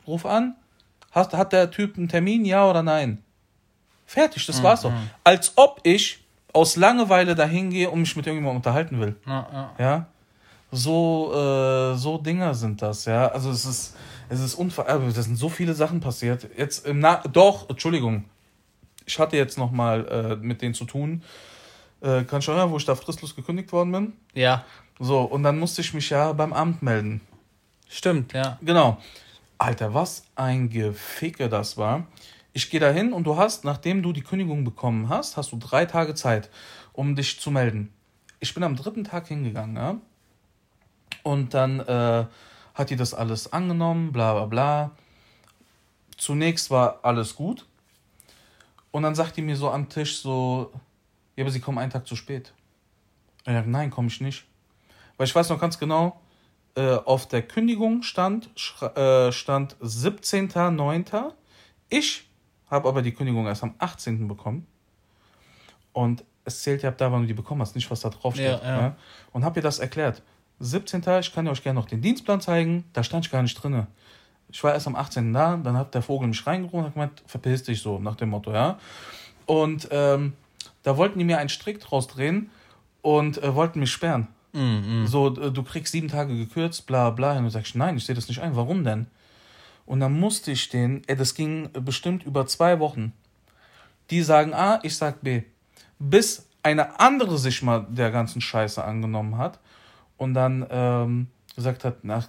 [0.07, 0.55] Ruf an.
[1.11, 3.21] Hast, hat der Typ einen Termin, ja oder nein?
[4.05, 4.63] Fertig, das mhm.
[4.63, 4.93] war's doch.
[5.23, 6.23] Als ob ich
[6.53, 9.15] aus Langeweile dahin gehe und mich mit irgendjemandem unterhalten will.
[9.27, 9.71] Ja.
[9.77, 10.07] ja?
[10.71, 13.27] So, äh, so Dinger sind das, ja.
[13.27, 13.97] Also es ist,
[14.29, 14.87] es ist unver...
[14.87, 16.47] Äh, es sind so viele Sachen passiert.
[16.57, 17.21] Jetzt im Na...
[17.31, 18.25] Doch, Entschuldigung.
[19.05, 21.23] Ich hatte jetzt noch mal äh, mit denen zu tun.
[22.01, 24.13] Äh, kann schon erinnern, wo ich da fristlos gekündigt worden bin?
[24.33, 24.65] Ja.
[24.99, 27.21] So, und dann musste ich mich ja beim Amt melden.
[27.87, 28.57] Stimmt, ja.
[28.61, 28.99] Genau.
[29.57, 32.07] Alter, was ein Geficke das war.
[32.53, 35.57] Ich gehe da hin und du hast, nachdem du die Kündigung bekommen hast, hast du
[35.57, 36.49] drei Tage Zeit,
[36.93, 37.93] um dich zu melden.
[38.39, 39.95] Ich bin am dritten Tag hingegangen, ja.
[41.23, 42.25] Und dann äh,
[42.73, 44.91] hat die das alles angenommen, bla bla bla.
[46.17, 47.65] Zunächst war alles gut.
[48.91, 50.71] Und dann sagt die mir so am Tisch so,
[51.39, 52.51] ja, aber sie kommen einen Tag zu spät.
[53.45, 54.43] Und ich sage, nein, komme ich nicht.
[55.15, 56.19] Weil ich weiß noch ganz genau,
[56.75, 58.49] äh, auf der Kündigung stand,
[58.97, 61.31] äh, stand 17.09.
[61.87, 62.27] Ich
[62.69, 64.27] habe aber die Kündigung erst am 18.
[64.27, 64.67] bekommen.
[65.93, 68.33] Und es zählt ja ab da, wann du die bekommen hast, nicht was da drauf
[68.33, 68.45] steht.
[68.45, 68.81] Ja, ja.
[68.81, 68.95] Ja?
[69.31, 70.21] Und habe ihr das erklärt.
[70.59, 71.03] 17.
[71.21, 72.83] Ich kann euch gerne noch den Dienstplan zeigen.
[72.91, 73.87] Da stand ich gar nicht drin.
[74.49, 75.31] Ich war erst am 18.
[75.31, 78.29] da, dann hat der Vogel mich reingerufen und hat gemeint, verpiss dich so, nach dem
[78.29, 78.77] Motto, ja.
[79.45, 80.33] Und ähm,
[80.83, 82.49] da wollten die mir einen Strick draus drehen
[83.01, 84.27] und äh, wollten mich sperren.
[84.53, 85.07] Mm, mm.
[85.07, 87.31] So, äh, du kriegst sieben Tage gekürzt, bla bla.
[87.31, 88.55] Und dann sag ich, nein, ich sehe das nicht ein.
[88.55, 89.07] Warum denn?
[89.85, 93.13] Und dann musste ich den, ey, das ging bestimmt über zwei Wochen.
[94.09, 95.43] Die sagen A, ich sag B.
[95.97, 99.59] Bis eine andere sich mal der ganzen Scheiße angenommen hat
[100.17, 102.27] und dann ähm, gesagt hat, nach,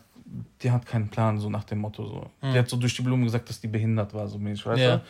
[0.63, 2.07] die hat keinen Plan, so nach dem Motto.
[2.07, 2.31] So.
[2.41, 2.53] Mhm.
[2.53, 4.97] Die hat so durch die Blume gesagt, dass die behindert war, so mäßig, weißt ja.
[4.97, 5.03] du?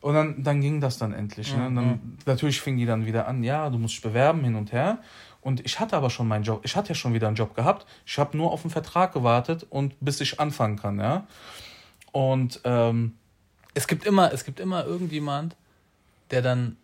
[0.00, 1.56] Und dann, dann ging das dann endlich.
[1.56, 1.62] Ne?
[1.74, 4.98] Dann, natürlich fing die dann wieder an, ja, du musst dich bewerben, hin und her.
[5.40, 7.86] Und ich hatte aber schon meinen Job, ich hatte ja schon wieder einen Job gehabt.
[8.06, 11.26] Ich habe nur auf den Vertrag gewartet und bis ich anfangen kann, ja.
[12.12, 13.14] Und ähm,
[13.74, 15.56] es gibt immer, es gibt immer irgendjemand,
[16.30, 16.76] der dann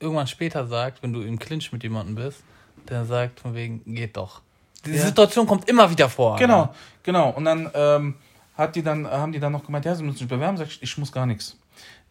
[0.00, 2.42] irgendwann später sagt, wenn du im Clinch mit jemandem bist,
[2.88, 4.42] der sagt von wegen, geht doch.
[4.84, 5.02] Die ja.
[5.02, 6.36] Situation kommt immer wieder vor.
[6.36, 6.74] Genau, ja.
[7.02, 7.30] genau.
[7.30, 8.14] Und dann ähm,
[8.56, 10.56] hat die dann, haben die dann noch gemeint, ja, sie müssen sich bewerben.
[10.56, 11.56] Sag ich, ich muss gar nichts.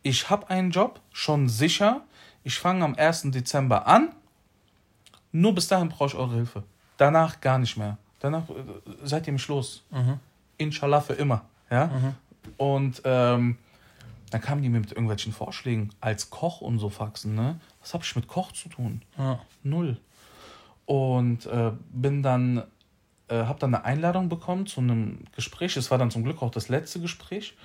[0.05, 2.01] Ich habe einen Job, schon sicher.
[2.43, 3.31] Ich fange am 1.
[3.31, 4.09] Dezember an.
[5.31, 6.61] Nur bis dahin brauche ich eure Hilfe.
[6.97, 7.97] Danach gar nicht mehr.
[8.19, 8.53] Danach äh,
[9.03, 9.81] seid ihr mich los.
[9.89, 10.19] Mhm.
[10.59, 11.41] Inshallah für immer.
[11.71, 11.87] Ja?
[11.87, 12.15] Mhm.
[12.57, 13.57] Und ähm,
[14.29, 17.33] dann kamen die mir mit irgendwelchen Vorschlägen als Koch und so Faxen.
[17.33, 17.59] Ne?
[17.81, 19.01] Was habe ich mit Koch zu tun?
[19.17, 19.39] Ja.
[19.63, 19.97] Null.
[20.85, 22.61] Und äh, bin dann,
[23.27, 25.75] äh, habe dann eine Einladung bekommen zu einem Gespräch.
[25.77, 27.55] Es war dann zum Glück auch das letzte Gespräch.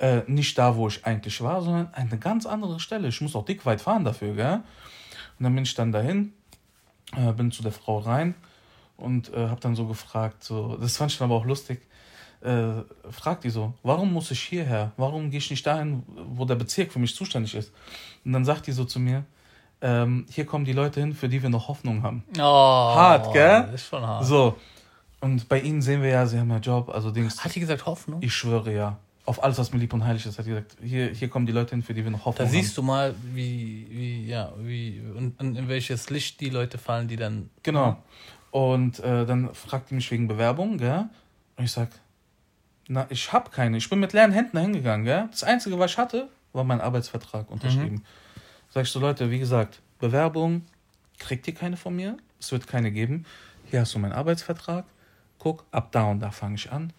[0.00, 3.08] Äh, nicht da, wo ich eigentlich war, sondern eine ganz andere Stelle.
[3.08, 4.54] Ich muss auch dick weit fahren dafür, gell?
[5.38, 6.32] Und dann bin ich dann dahin,
[7.14, 8.34] äh, bin zu der Frau rein
[8.96, 11.82] und äh, habe dann so gefragt, so, das fand ich dann aber auch lustig,
[12.40, 14.92] äh, fragt die so, warum muss ich hierher?
[14.96, 17.70] Warum gehe ich nicht dahin, wo der Bezirk für mich zuständig ist?
[18.24, 19.24] Und dann sagt die so zu mir,
[19.82, 22.24] ähm, hier kommen die Leute hin, für die wir noch Hoffnung haben.
[22.38, 23.68] Oh, hart, gell?
[23.74, 24.24] Ist schon hart.
[24.24, 24.56] So.
[25.20, 27.44] Und bei ihnen sehen wir ja, sie haben ja Job, also Dings.
[27.44, 28.22] Hat die gesagt Hoffnung?
[28.22, 28.98] Ich schwöre ja.
[29.26, 31.70] Auf alles, was mir lieb und heilig ist, hat gesagt, hier, hier kommen die Leute
[31.70, 35.38] hin, für die wir noch Hoffnung Da siehst du mal, wie, wie, ja, wie, und,
[35.38, 37.50] und in welches Licht die Leute fallen, die dann.
[37.62, 38.02] Genau.
[38.50, 41.08] Und äh, dann fragt die mich wegen Bewerbung, gell?
[41.56, 41.90] Und ich sag,
[42.88, 43.76] na, ich hab keine.
[43.76, 45.28] Ich bin mit leeren Händen hingegangen, gell?
[45.30, 47.96] Das Einzige, was ich hatte, war mein Arbeitsvertrag unterschrieben.
[47.96, 48.04] Mhm.
[48.70, 50.62] Sag ich so, Leute, wie gesagt, Bewerbung,
[51.18, 52.16] kriegt ihr keine von mir?
[52.40, 53.26] Es wird keine geben.
[53.70, 54.86] Hier hast du meinen Arbeitsvertrag.
[55.38, 56.92] Guck, ab da und da fange ich an.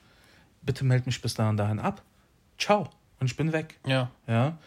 [0.62, 2.02] Bitte meld mich bis da und dahin ab
[2.62, 2.90] ciao.
[3.20, 3.80] Und ich bin weg.
[3.86, 4.10] Ja.
[4.28, 4.58] Ja.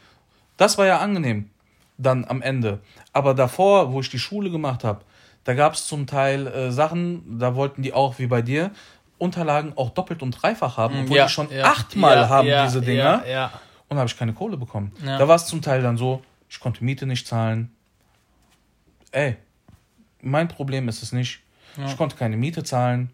[0.56, 1.50] Das war ja angenehm.
[1.96, 2.80] Dann am Ende.
[3.12, 5.02] Aber davor, wo ich die Schule gemacht habe,
[5.44, 8.70] da gab es zum Teil äh, Sachen, da wollten die auch, wie bei dir,
[9.18, 12.80] Unterlagen auch doppelt und dreifach haben, obwohl ja, die schon ja, achtmal ja, haben, diese
[12.80, 13.22] Dinger.
[13.24, 13.52] Ja, ja.
[13.88, 14.92] Und habe ich keine Kohle bekommen.
[15.04, 17.70] Da war es zum Teil dann so, ich konnte Miete nicht zahlen.
[19.12, 19.36] Ey,
[20.20, 21.40] mein Problem ist es nicht.
[21.86, 23.10] Ich konnte keine Miete zahlen.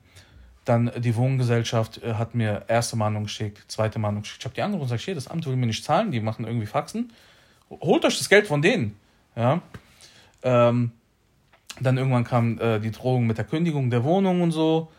[0.65, 4.41] Dann die Wohngesellschaft äh, hat mir erste Mahnung geschickt, zweite Mahnung geschickt.
[4.41, 6.47] Ich habe die angerufen und gesagt, hier, das Amt will mir nicht zahlen, die machen
[6.47, 7.13] irgendwie Faxen.
[7.71, 8.97] Holt euch das Geld von denen.
[9.37, 9.63] Ja.
[10.43, 10.93] Ähm,
[11.81, 14.91] dann irgendwann kam äh, die Drohung mit der Kündigung der Wohnung und so.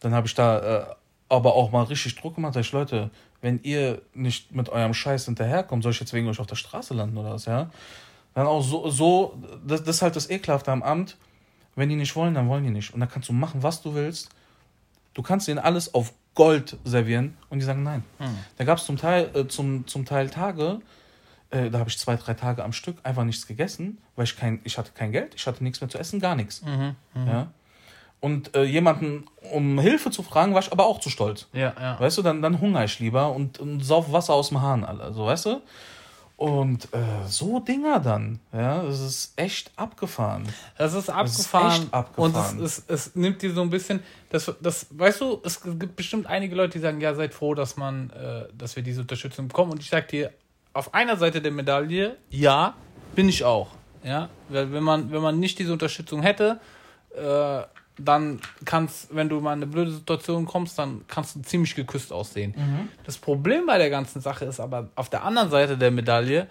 [0.00, 0.84] Dann habe ich da äh,
[1.28, 2.54] aber auch mal richtig Druck gemacht.
[2.54, 6.38] Sag ich, Leute, wenn ihr nicht mit eurem Scheiß hinterherkommt, soll ich jetzt wegen euch
[6.38, 7.70] auf der Straße landen oder was, ja?
[8.34, 11.16] Dann auch so, so das, das ist halt das Ekelhafte am Amt.
[11.76, 12.94] Wenn die nicht wollen, dann wollen die nicht.
[12.94, 14.30] Und dann kannst du machen, was du willst.
[15.14, 18.02] Du kannst ihnen alles auf Gold servieren und die sagen nein.
[18.18, 18.38] Mhm.
[18.58, 20.80] Da gab es zum Teil, äh, zum, zum Teil Tage,
[21.50, 24.60] äh, da habe ich zwei, drei Tage am Stück einfach nichts gegessen, weil ich kein,
[24.64, 26.62] ich hatte kein Geld, ich hatte nichts mehr zu essen, gar nichts.
[26.62, 26.96] Mhm.
[27.14, 27.26] Mhm.
[27.26, 27.46] Ja?
[28.20, 31.46] Und äh, jemanden um Hilfe zu fragen, war ich aber auch zu stolz.
[31.52, 32.00] Ja, ja.
[32.00, 35.26] Weißt du, dann, dann hungere ich lieber und, und sauf Wasser aus dem Hahn, also
[35.26, 35.60] weißt du?
[36.36, 40.48] Und äh, so Dinger dann, ja, das ist echt abgefahren.
[40.76, 41.66] Das ist abgefahren.
[41.66, 42.58] Das ist echt abgefahren.
[42.58, 45.94] Und es, es, es nimmt dir so ein bisschen, das, das, weißt du, es gibt
[45.94, 49.46] bestimmt einige Leute, die sagen, ja, seid froh, dass man, äh, dass wir diese Unterstützung
[49.46, 49.72] bekommen.
[49.72, 50.32] Und ich sag dir,
[50.72, 52.74] auf einer Seite der Medaille, ja,
[53.14, 53.68] bin ich auch.
[54.02, 56.60] Ja, weil wenn man, wenn man nicht diese Unterstützung hätte,
[57.16, 57.62] äh,
[57.98, 62.12] dann kannst, wenn du mal in eine blöde Situation kommst, dann kannst du ziemlich geküsst
[62.12, 62.54] aussehen.
[62.56, 62.88] Mhm.
[63.04, 66.48] Das Problem bei der ganzen Sache ist aber auf der anderen Seite der Medaille,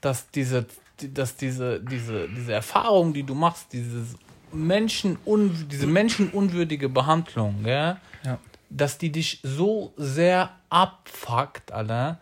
[0.00, 0.66] dass diese,
[0.98, 4.16] dass diese, diese, diese Erfahrung, die du machst, dieses
[4.52, 12.18] Menschenun, diese menschenunwürdige Behandlung, ja, ja, dass die dich so sehr abfuckt, Alter,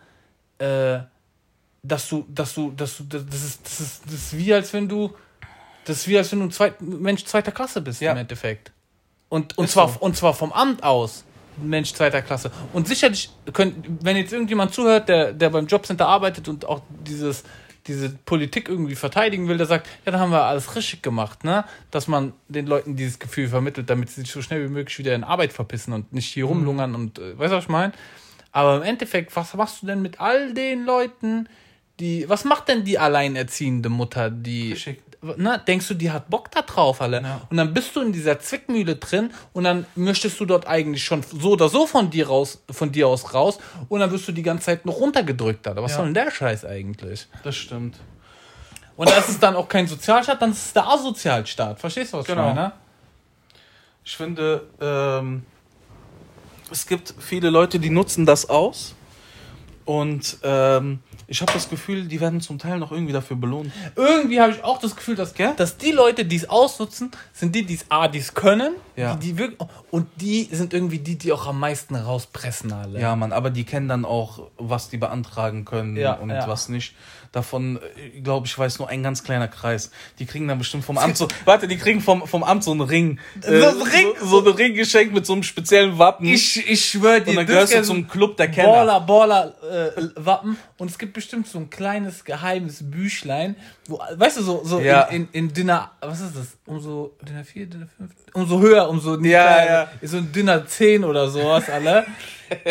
[0.58, 1.00] äh,
[1.82, 4.88] dass du, dass du, dass du, das ist, das ist, das ist wie als wenn
[4.88, 5.14] du
[5.88, 8.12] das ist wie als wenn du ein zweit, Mensch zweiter Klasse bist ja.
[8.12, 8.72] im Endeffekt.
[9.30, 10.00] Und, und, zwar, so.
[10.00, 11.24] und zwar vom Amt aus.
[11.56, 12.52] Mensch zweiter Klasse.
[12.72, 13.74] Und sicherlich, könnt,
[14.04, 17.42] wenn jetzt irgendjemand zuhört, der, der beim Jobcenter arbeitet und auch dieses,
[17.86, 21.64] diese Politik irgendwie verteidigen will, der sagt, ja, da haben wir alles richtig gemacht, ne?
[21.90, 25.14] Dass man den Leuten dieses Gefühl vermittelt, damit sie sich so schnell wie möglich wieder
[25.14, 26.50] in Arbeit verpissen und nicht hier mhm.
[26.50, 27.92] rumlungern und äh, weißt du, was ich meine?
[28.52, 31.48] Aber im Endeffekt, was machst du denn mit all den Leuten,
[31.98, 32.28] die.
[32.28, 34.72] Was macht denn die alleinerziehende Mutter, die.
[34.72, 37.22] Richtig ne, denkst du, die hat Bock da drauf, alle.
[37.22, 37.40] Ja.
[37.50, 41.22] Und dann bist du in dieser Zwickmühle drin und dann möchtest du dort eigentlich schon
[41.22, 44.42] so oder so von dir raus, von dir aus raus und dann wirst du die
[44.42, 45.82] ganze Zeit noch runtergedrückt, Alter.
[45.82, 45.96] Was ja.
[45.98, 47.26] soll denn der Scheiß eigentlich?
[47.42, 47.96] Das stimmt.
[48.96, 51.78] Und das ist dann auch kein Sozialstaat, dann ist es der Asozialstaat.
[51.78, 52.48] Verstehst du, was genau.
[52.48, 52.72] ich meine?
[54.04, 55.44] Ich finde, ähm,
[56.70, 58.94] es gibt viele Leute, die nutzen das aus
[59.88, 60.98] und ähm,
[61.28, 63.72] ich habe das Gefühl, die werden zum Teil noch irgendwie dafür belohnt.
[63.96, 67.64] Irgendwie habe ich auch das Gefühl, dass, dass die Leute, die es ausnutzen, sind die,
[67.64, 69.14] die es A, die es können, ja.
[69.14, 69.58] die, die wirklich,
[69.90, 73.00] und die sind irgendwie die, die auch am meisten rauspressen alle.
[73.00, 76.46] Ja, Mann, aber die kennen dann auch, was die beantragen können ja, und ja.
[76.46, 76.94] was nicht.
[77.32, 79.90] Davon, äh, glaube ich, weiß nur ein ganz kleiner Kreis.
[80.18, 82.80] Die kriegen dann bestimmt vom Amt so, warte, die kriegen vom, vom Amt so einen
[82.80, 83.20] Ring.
[83.42, 84.06] Äh, so, Ring?
[84.20, 86.26] So, so einen Ring geschenkt mit so einem speziellen Wappen.
[86.26, 87.30] Ich, ich schwöre dir.
[87.30, 88.72] Und dann gehörst du zum Club der Kenner.
[88.72, 89.77] Baller, Baller, äh,
[90.16, 90.56] Wappen.
[90.76, 95.02] Und es gibt bestimmt so ein kleines geheimes Büchlein, wo, weißt du, so, so ja.
[95.02, 96.56] in, in, in Dinner, was ist das?
[96.66, 98.10] Umso, Dinner 4, Dinner 5?
[98.34, 100.08] Umso höher, umso ja, kleiner, ja.
[100.08, 102.06] so ein Dinner 10 oder sowas, alle.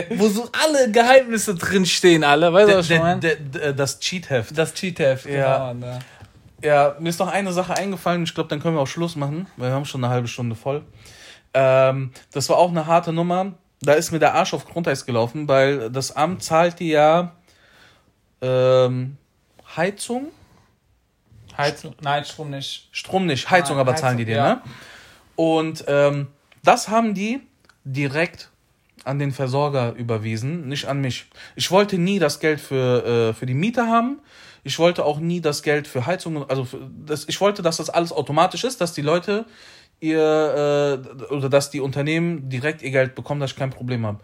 [0.10, 3.38] wo so alle Geheimnisse drinstehen, alle, weißt du, was ich meine?
[3.76, 4.58] Das Cheat-Heft.
[4.58, 5.72] Das Cheat-Heft, ja.
[5.72, 5.88] genau.
[5.88, 6.00] Ne.
[6.64, 9.48] Ja, mir ist noch eine Sache eingefallen, ich glaube, dann können wir auch Schluss machen,
[9.58, 10.84] weil wir haben schon eine halbe Stunde voll.
[11.54, 13.54] Ähm, das war auch eine harte Nummer.
[13.82, 17.36] Da ist mir der Arsch auf Grundeis gelaufen, weil das Amt zahlt dir ja
[18.42, 19.18] ähm,
[19.76, 20.32] Heizung.
[21.56, 21.96] Heizung?
[22.02, 22.88] Nein, Strom nicht.
[22.92, 24.56] Strom nicht, Heizung Nein, aber Heizung, zahlen die dir, ja.
[24.56, 24.62] ne?
[25.36, 26.28] Und ähm,
[26.64, 27.42] das haben die
[27.84, 28.50] direkt
[29.04, 31.28] an den Versorger überwiesen, nicht an mich.
[31.56, 34.20] Ich wollte nie das Geld für, äh, für die Miete haben.
[34.64, 37.90] Ich wollte auch nie das Geld für Heizung, also für das, ich wollte, dass das
[37.90, 39.46] alles automatisch ist, dass die Leute
[40.00, 44.20] ihr äh, oder dass die Unternehmen direkt ihr Geld bekommen, dass ich kein Problem habe.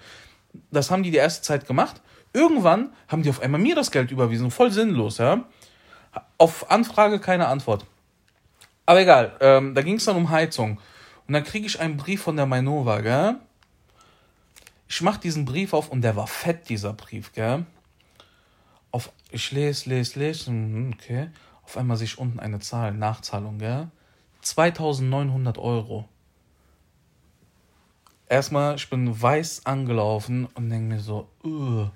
[0.72, 2.02] Das haben die die erste Zeit gemacht
[2.34, 5.46] Irgendwann haben die auf einmal mir das Geld überwiesen, voll sinnlos, ja.
[6.40, 7.86] Auf Anfrage keine Antwort.
[8.88, 10.80] Aber egal, ähm, da ging es dann um Heizung.
[11.28, 13.36] Und dann kriege ich einen Brief von der Mainova, gell?
[14.88, 17.66] Ich mach diesen Brief auf und der war fett, dieser Brief, gell?
[18.92, 21.30] Auf, ich lese, lese, lese, mhm, okay.
[21.64, 23.90] Auf einmal sehe ich unten eine Zahl, Nachzahlung, gell?
[24.44, 26.08] 2900 Euro.
[28.28, 31.88] Erstmal, ich bin weiß angelaufen und denke mir so, öh,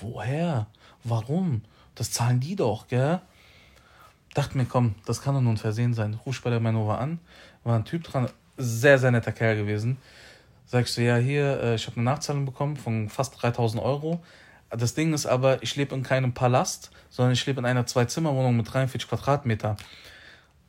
[0.00, 0.66] woher?
[1.04, 1.62] Warum?
[1.94, 3.20] Das zahlen die doch, gell?
[4.34, 6.18] Dachte mir, komm, das kann doch nur ein Versehen sein.
[6.26, 7.20] Ruf bei der Manova an,
[7.64, 9.98] war ein Typ dran, sehr, sehr netter Kerl gewesen.
[10.66, 14.22] Sagst du, ja, hier, äh, ich habe eine Nachzahlung bekommen von fast 3000 Euro.
[14.70, 18.56] Das Ding ist aber, ich lebe in keinem Palast, sondern ich lebe in einer Zwei-Zimmer-Wohnung
[18.56, 19.76] mit 43 Quadratmeter.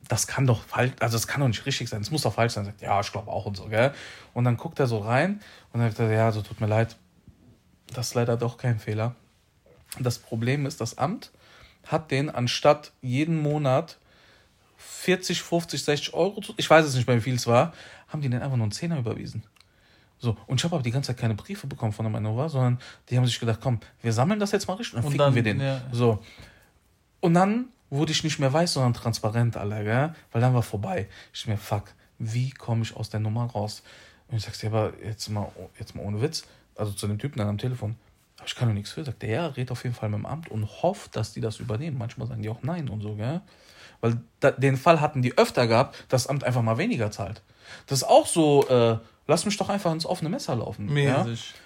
[0.08, 2.00] Das kann doch falsch, also das kann doch nicht richtig sein.
[2.00, 2.64] Es muss doch falsch sein.
[2.64, 3.92] Sagt, ja, ich glaube auch und so, gell?
[4.34, 5.40] Und dann guckt er so rein
[5.72, 6.96] und dann sagt er, ja, so tut mir leid.
[7.92, 9.14] Das ist leider doch kein Fehler.
[9.98, 11.30] Das Problem ist, das Amt
[11.86, 13.98] hat den anstatt jeden Monat
[14.78, 17.72] 40, 50, 60 Euro, ich weiß es nicht mehr, wie viel es war,
[18.08, 19.42] haben die den einfach nur einen Zehner überwiesen.
[20.18, 22.78] So, und ich habe aber die ganze Zeit keine Briefe bekommen von der Manova, sondern
[23.08, 25.34] die haben sich gedacht, komm, wir sammeln das jetzt mal richtig und, und ficken dann,
[25.34, 25.60] wir den.
[25.60, 25.82] Ja.
[25.92, 26.18] So.
[27.20, 30.14] Und dann wurde ich nicht mehr weiß, sondern transparent, alle, gell?
[30.32, 31.08] Weil dann war vorbei.
[31.32, 31.84] Ich mir, fuck,
[32.18, 33.82] wie komme ich aus der Nummer raus?
[34.28, 36.44] Und ich sag's dir aber jetzt mal, jetzt mal ohne Witz,
[36.76, 37.96] also zu dem Typen dann am Telefon,
[38.46, 39.04] ich kann doch nichts für.
[39.04, 41.58] Sagt der, ja, red auf jeden Fall mit dem Amt und hofft, dass die das
[41.58, 41.98] übernehmen.
[41.98, 43.40] Manchmal sagen die auch nein und so, gell?
[44.00, 47.42] Weil da, den Fall hatten die öfter gehabt, dass das Amt einfach mal weniger zahlt.
[47.86, 50.86] Das ist auch so, äh, lass mich doch einfach ins offene Messer laufen.
[50.86, 51.50] Mäßig.
[51.50, 51.56] Ja?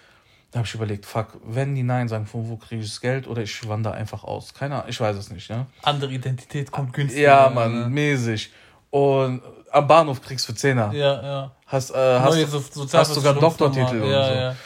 [0.53, 3.27] Da habe ich überlegt, fuck, wenn die Nein sagen, von wo kriege ich das Geld
[3.27, 4.53] oder ich wandere einfach aus.
[4.53, 5.67] Keine Ahnung, ich weiß es nicht, ja.
[5.81, 7.23] Andere Identität kommt günstiger.
[7.23, 7.89] Ja, Mann, ne?
[7.89, 8.51] mäßig.
[8.91, 10.93] Und am Bahnhof kriegst du für Zehner.
[10.93, 11.51] Ja, ja.
[11.67, 14.15] Hast, äh, hast, Neue, so, hast sogar Doktortitel ja, und so.
[14.15, 14.57] Ja.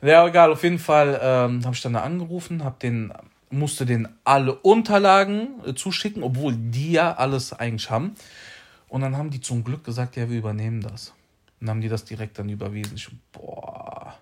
[0.00, 3.12] ja, egal, auf jeden Fall ähm, habe ich dann da angerufen, hab den,
[3.50, 8.14] musste den alle Unterlagen äh, zuschicken, obwohl die ja alles eigentlich haben.
[8.88, 11.12] Und dann haben die zum Glück gesagt, ja, wir übernehmen das.
[11.60, 12.96] Und haben die das direkt dann überwiesen.
[12.96, 14.14] Ich, boah.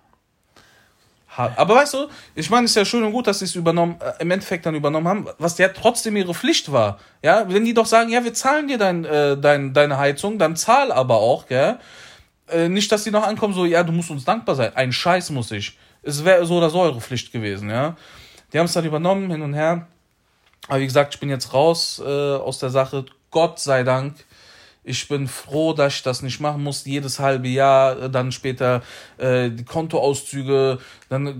[1.35, 3.95] Aber weißt du, ich meine, es ist ja schön und gut, dass sie es übernommen,
[3.99, 6.99] äh, im Endeffekt dann übernommen haben, was ja trotzdem ihre Pflicht war.
[7.23, 10.55] Ja, wenn die doch sagen, ja, wir zahlen dir dein, äh, dein, deine Heizung, dann
[10.55, 11.79] zahl aber auch, gell?
[12.49, 14.75] Äh, nicht, dass die noch ankommen, so, ja, du musst uns dankbar sein.
[14.75, 15.77] Ein Scheiß muss ich.
[16.03, 17.95] Es wäre so oder so eure Pflicht gewesen, ja.
[18.51, 19.87] Die haben es dann übernommen, hin und her.
[20.67, 23.05] Aber wie gesagt, ich bin jetzt raus äh, aus der Sache.
[23.31, 24.25] Gott sei Dank
[24.83, 28.81] ich bin froh, dass ich das nicht machen muss, jedes halbe Jahr, äh, dann später
[29.17, 31.33] äh, die Kontoauszüge, dann äh,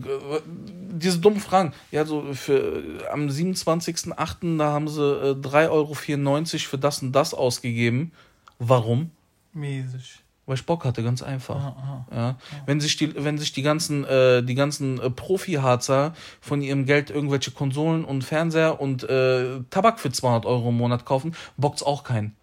[0.46, 1.74] diese dummen Fragen.
[1.92, 4.58] Ja, so für am 27.08.
[4.58, 8.12] da haben sie äh, 3,94 Euro für das und das ausgegeben.
[8.60, 9.12] Warum?
[9.54, 10.24] Mäßig.
[10.46, 11.56] Weil ich Bock hatte, ganz einfach.
[11.56, 12.06] Aha, aha.
[12.12, 12.38] Ja.
[12.66, 17.10] Wenn sich die, wenn sich die ganzen, äh, die ganzen äh, Profi-Harzer von ihrem Geld
[17.10, 22.04] irgendwelche Konsolen und Fernseher und äh, Tabak für 200 Euro im Monat kaufen, bockt's auch
[22.04, 22.36] keinen.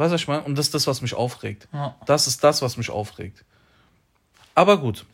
[0.00, 0.42] Weißt du, was ich meine?
[0.44, 1.68] Und das ist das, was mich aufregt.
[1.74, 1.94] Ja.
[2.06, 3.44] Das ist das, was mich aufregt.
[4.54, 5.04] Aber gut.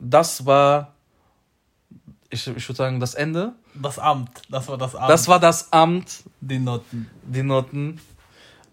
[0.00, 0.94] Das war,
[2.28, 3.52] ich, ich würde sagen, das Ende.
[3.74, 4.42] Das Amt.
[4.48, 5.08] Das war das Amt.
[5.08, 6.24] Das war das Amt.
[6.40, 7.08] Die Noten.
[7.22, 8.00] Die Noten.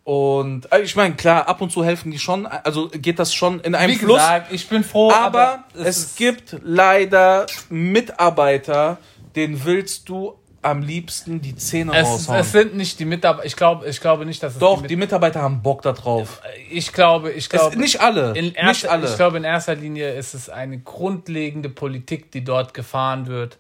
[0.03, 3.59] Und äh, ich meine, klar, ab und zu helfen die schon, also geht das schon
[3.59, 4.17] in einem Wie Fluss.
[4.17, 8.97] Gesagt, ich bin froh, aber, aber es, es gibt leider Mitarbeiter,
[9.35, 12.39] den willst du am liebsten die Zähne es, raushauen.
[12.39, 13.45] Es sind nicht die Mitarbeiter.
[13.45, 16.41] Ich glaube, ich glaube nicht, dass es Doch, die, die, Mitarbeiter haben Bock da drauf.
[16.69, 17.77] Ich glaube, ich glaube.
[17.77, 18.35] Nicht alle.
[18.35, 19.07] Erster, nicht alle.
[19.07, 23.57] Ich glaube, in erster Linie ist es eine grundlegende Politik, die dort gefahren wird.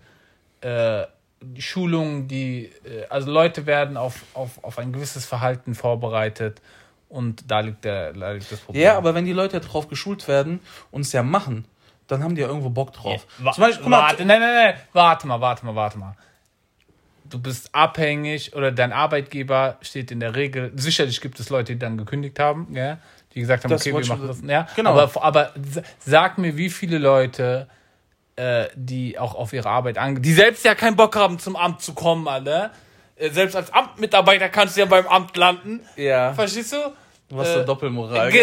[0.61, 1.05] Äh,
[1.59, 6.61] Schulungen, die, äh, also Leute werden auf, auf, auf ein gewisses Verhalten vorbereitet.
[7.09, 8.81] Und da liegt, der, da liegt das Problem.
[8.81, 11.65] Ja, aber wenn die Leute darauf geschult werden und es ja machen,
[12.07, 13.27] dann haben die ja irgendwo Bock drauf.
[13.43, 16.15] Ja, Zum Beispiel, guck mal, warte, nein, nein, nein, warte mal, warte mal, warte mal
[17.33, 21.79] du bist abhängig oder dein Arbeitgeber steht in der Regel, sicherlich gibt es Leute, die
[21.79, 22.99] dann gekündigt haben, ja,
[23.33, 24.41] die gesagt haben, das okay, wir machen das.
[24.45, 24.91] Ja, genau.
[24.91, 25.53] aber, aber
[25.99, 27.67] sag mir, wie viele Leute,
[28.35, 31.81] äh, die auch auf ihre Arbeit angehen, die selbst ja keinen Bock haben, zum Amt
[31.81, 32.69] zu kommen, alle.
[33.15, 35.81] Äh, selbst als Amtmitarbeiter kannst du ja beim Amt landen.
[35.95, 36.33] Ja.
[36.33, 36.77] Verstehst du?
[37.29, 38.31] Was äh, für Doppelmoral.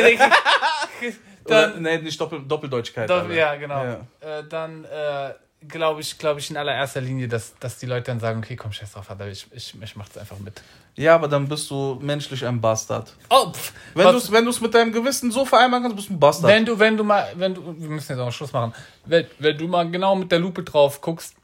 [1.47, 3.09] Dann, Oder, nee, nicht Doppel, Doppeldeutschkeit.
[3.09, 3.83] Doppel, ja, genau.
[3.85, 4.01] Ja.
[4.21, 5.31] Äh, dann äh,
[5.69, 8.73] glaube ich, glaube ich in allererster Linie, dass, dass die Leute dann sagen, okay, komm,
[8.73, 10.63] scheiß drauf, Alter, ich, ich, ich mach das einfach mit.
[10.97, 13.15] Ja, aber dann bist du menschlich ein Bastard.
[13.29, 16.21] Oh, pff, wenn du es wenn mit deinem Gewissen so vereinbaren kannst, bist du ein
[16.21, 16.51] Bastard.
[16.51, 19.57] Wenn du, wenn du mal, wenn du, wir müssen jetzt auch Schluss machen, wenn, wenn
[19.57, 21.35] du mal genau mit der Lupe drauf guckst,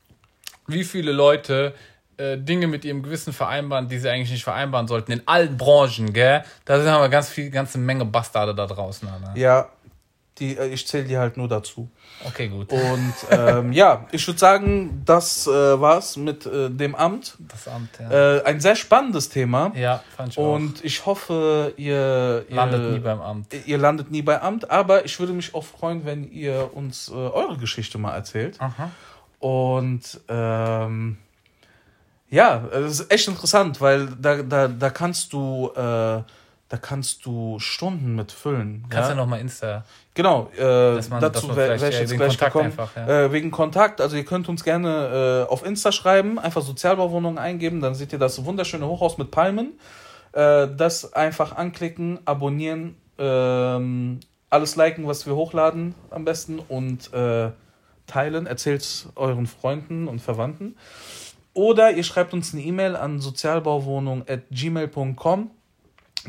[0.67, 1.75] wie viele Leute
[2.17, 6.13] äh, Dinge mit ihrem Gewissen vereinbaren, die sie eigentlich nicht vereinbaren sollten, in allen Branchen,
[6.13, 6.43] gell?
[6.65, 9.39] Da sind aber ganz viel, ganze Menge Bastarde da draußen, Alter.
[9.39, 9.69] Ja,
[10.39, 11.89] Die, äh, ich zähle die halt nur dazu.
[12.25, 12.73] Okay, gut.
[12.73, 17.37] Und ähm, ja, ich würde sagen, das äh, war's mit äh, dem Amt.
[17.39, 18.37] Das Amt, ja.
[18.37, 19.73] Äh, ein sehr spannendes Thema.
[19.75, 23.55] Ja, fand ich Und ich hoffe, ihr, ihr Landet nie beim Amt.
[23.67, 27.15] Ihr landet nie beim Amt, aber ich würde mich auch freuen, wenn ihr uns äh,
[27.15, 28.61] eure Geschichte mal erzählt.
[28.61, 28.91] Aha.
[29.39, 31.19] Und ähm,
[32.29, 36.23] ja, es ist echt interessant, weil da, da, da kannst du äh,
[36.69, 38.85] da kannst du Stunden mit füllen.
[38.89, 39.85] Kannst ja, ja nochmal Insta.
[40.15, 42.71] Genau, äh, man- dazu wäre wär ich jetzt wegen gleich Kontakt gekommen.
[42.71, 43.27] einfach, ja.
[43.27, 47.81] äh, wegen Kontakt, also ihr könnt uns gerne äh, auf Insta schreiben, einfach Sozialbauwohnungen eingeben,
[47.81, 49.79] dann seht ihr das wunderschöne Hochhaus mit Palmen.
[50.33, 54.19] Äh, das einfach anklicken, abonnieren, ähm,
[54.51, 57.51] alles liken, was wir hochladen am besten und äh,
[58.07, 60.77] teilen, erzählt euren Freunden und Verwandten.
[61.55, 65.51] Oder ihr schreibt uns eine E-Mail an sozialbauwohnung.gmail.com.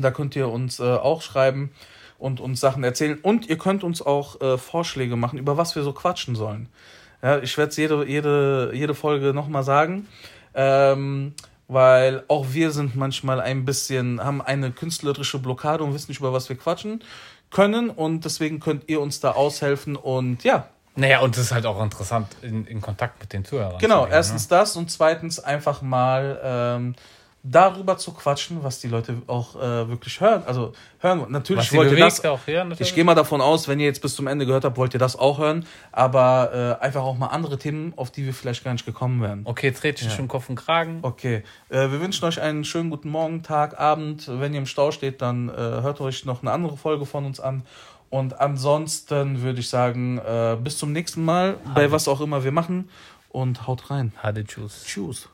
[0.02, 1.70] Da könnt ihr uns äh, auch schreiben
[2.18, 3.18] und uns Sachen erzählen.
[3.22, 6.68] Und ihr könnt uns auch äh, Vorschläge machen, über was wir so quatschen sollen.
[7.22, 10.06] Ja, ich werde es jede, jede, jede Folge nochmal sagen.
[10.54, 11.34] Ähm,
[11.68, 16.32] weil auch wir sind manchmal ein bisschen, haben eine künstlerische Blockade und wissen nicht, über
[16.32, 17.04] was wir quatschen
[17.50, 17.90] können.
[17.90, 19.94] Und deswegen könnt ihr uns da aushelfen.
[19.94, 23.78] Und ja, Naja, und es ist halt auch interessant, in, in Kontakt mit den Zuhörern
[23.78, 26.94] Genau, zu gehen, erstens das und zweitens einfach mal ähm,
[27.42, 30.42] darüber zu quatschen, was die Leute auch äh, wirklich hören.
[30.46, 32.24] Also hören, natürlich Was wollt ihr das.
[32.24, 32.88] auch, ja, natürlich.
[32.88, 35.00] Ich gehe mal davon aus, wenn ihr jetzt bis zum Ende gehört habt, wollt ihr
[35.00, 38.72] das auch hören, aber äh, einfach auch mal andere Themen, auf die wir vielleicht gar
[38.72, 39.42] nicht gekommen wären.
[39.44, 40.98] Okay, red ich schon Kopf und Kragen.
[41.02, 44.28] Okay, äh, wir wünschen euch einen schönen guten Morgen, Tag, Abend.
[44.28, 47.40] Wenn ihr im Stau steht, dann äh, hört euch noch eine andere Folge von uns
[47.40, 47.62] an.
[48.10, 52.52] Und ansonsten würde ich sagen, äh, bis zum nächsten Mal, bei was auch immer wir
[52.52, 52.88] machen.
[53.30, 54.12] Und haut rein.
[54.22, 54.84] Hade Tschüss.
[54.86, 55.28] Tschüss.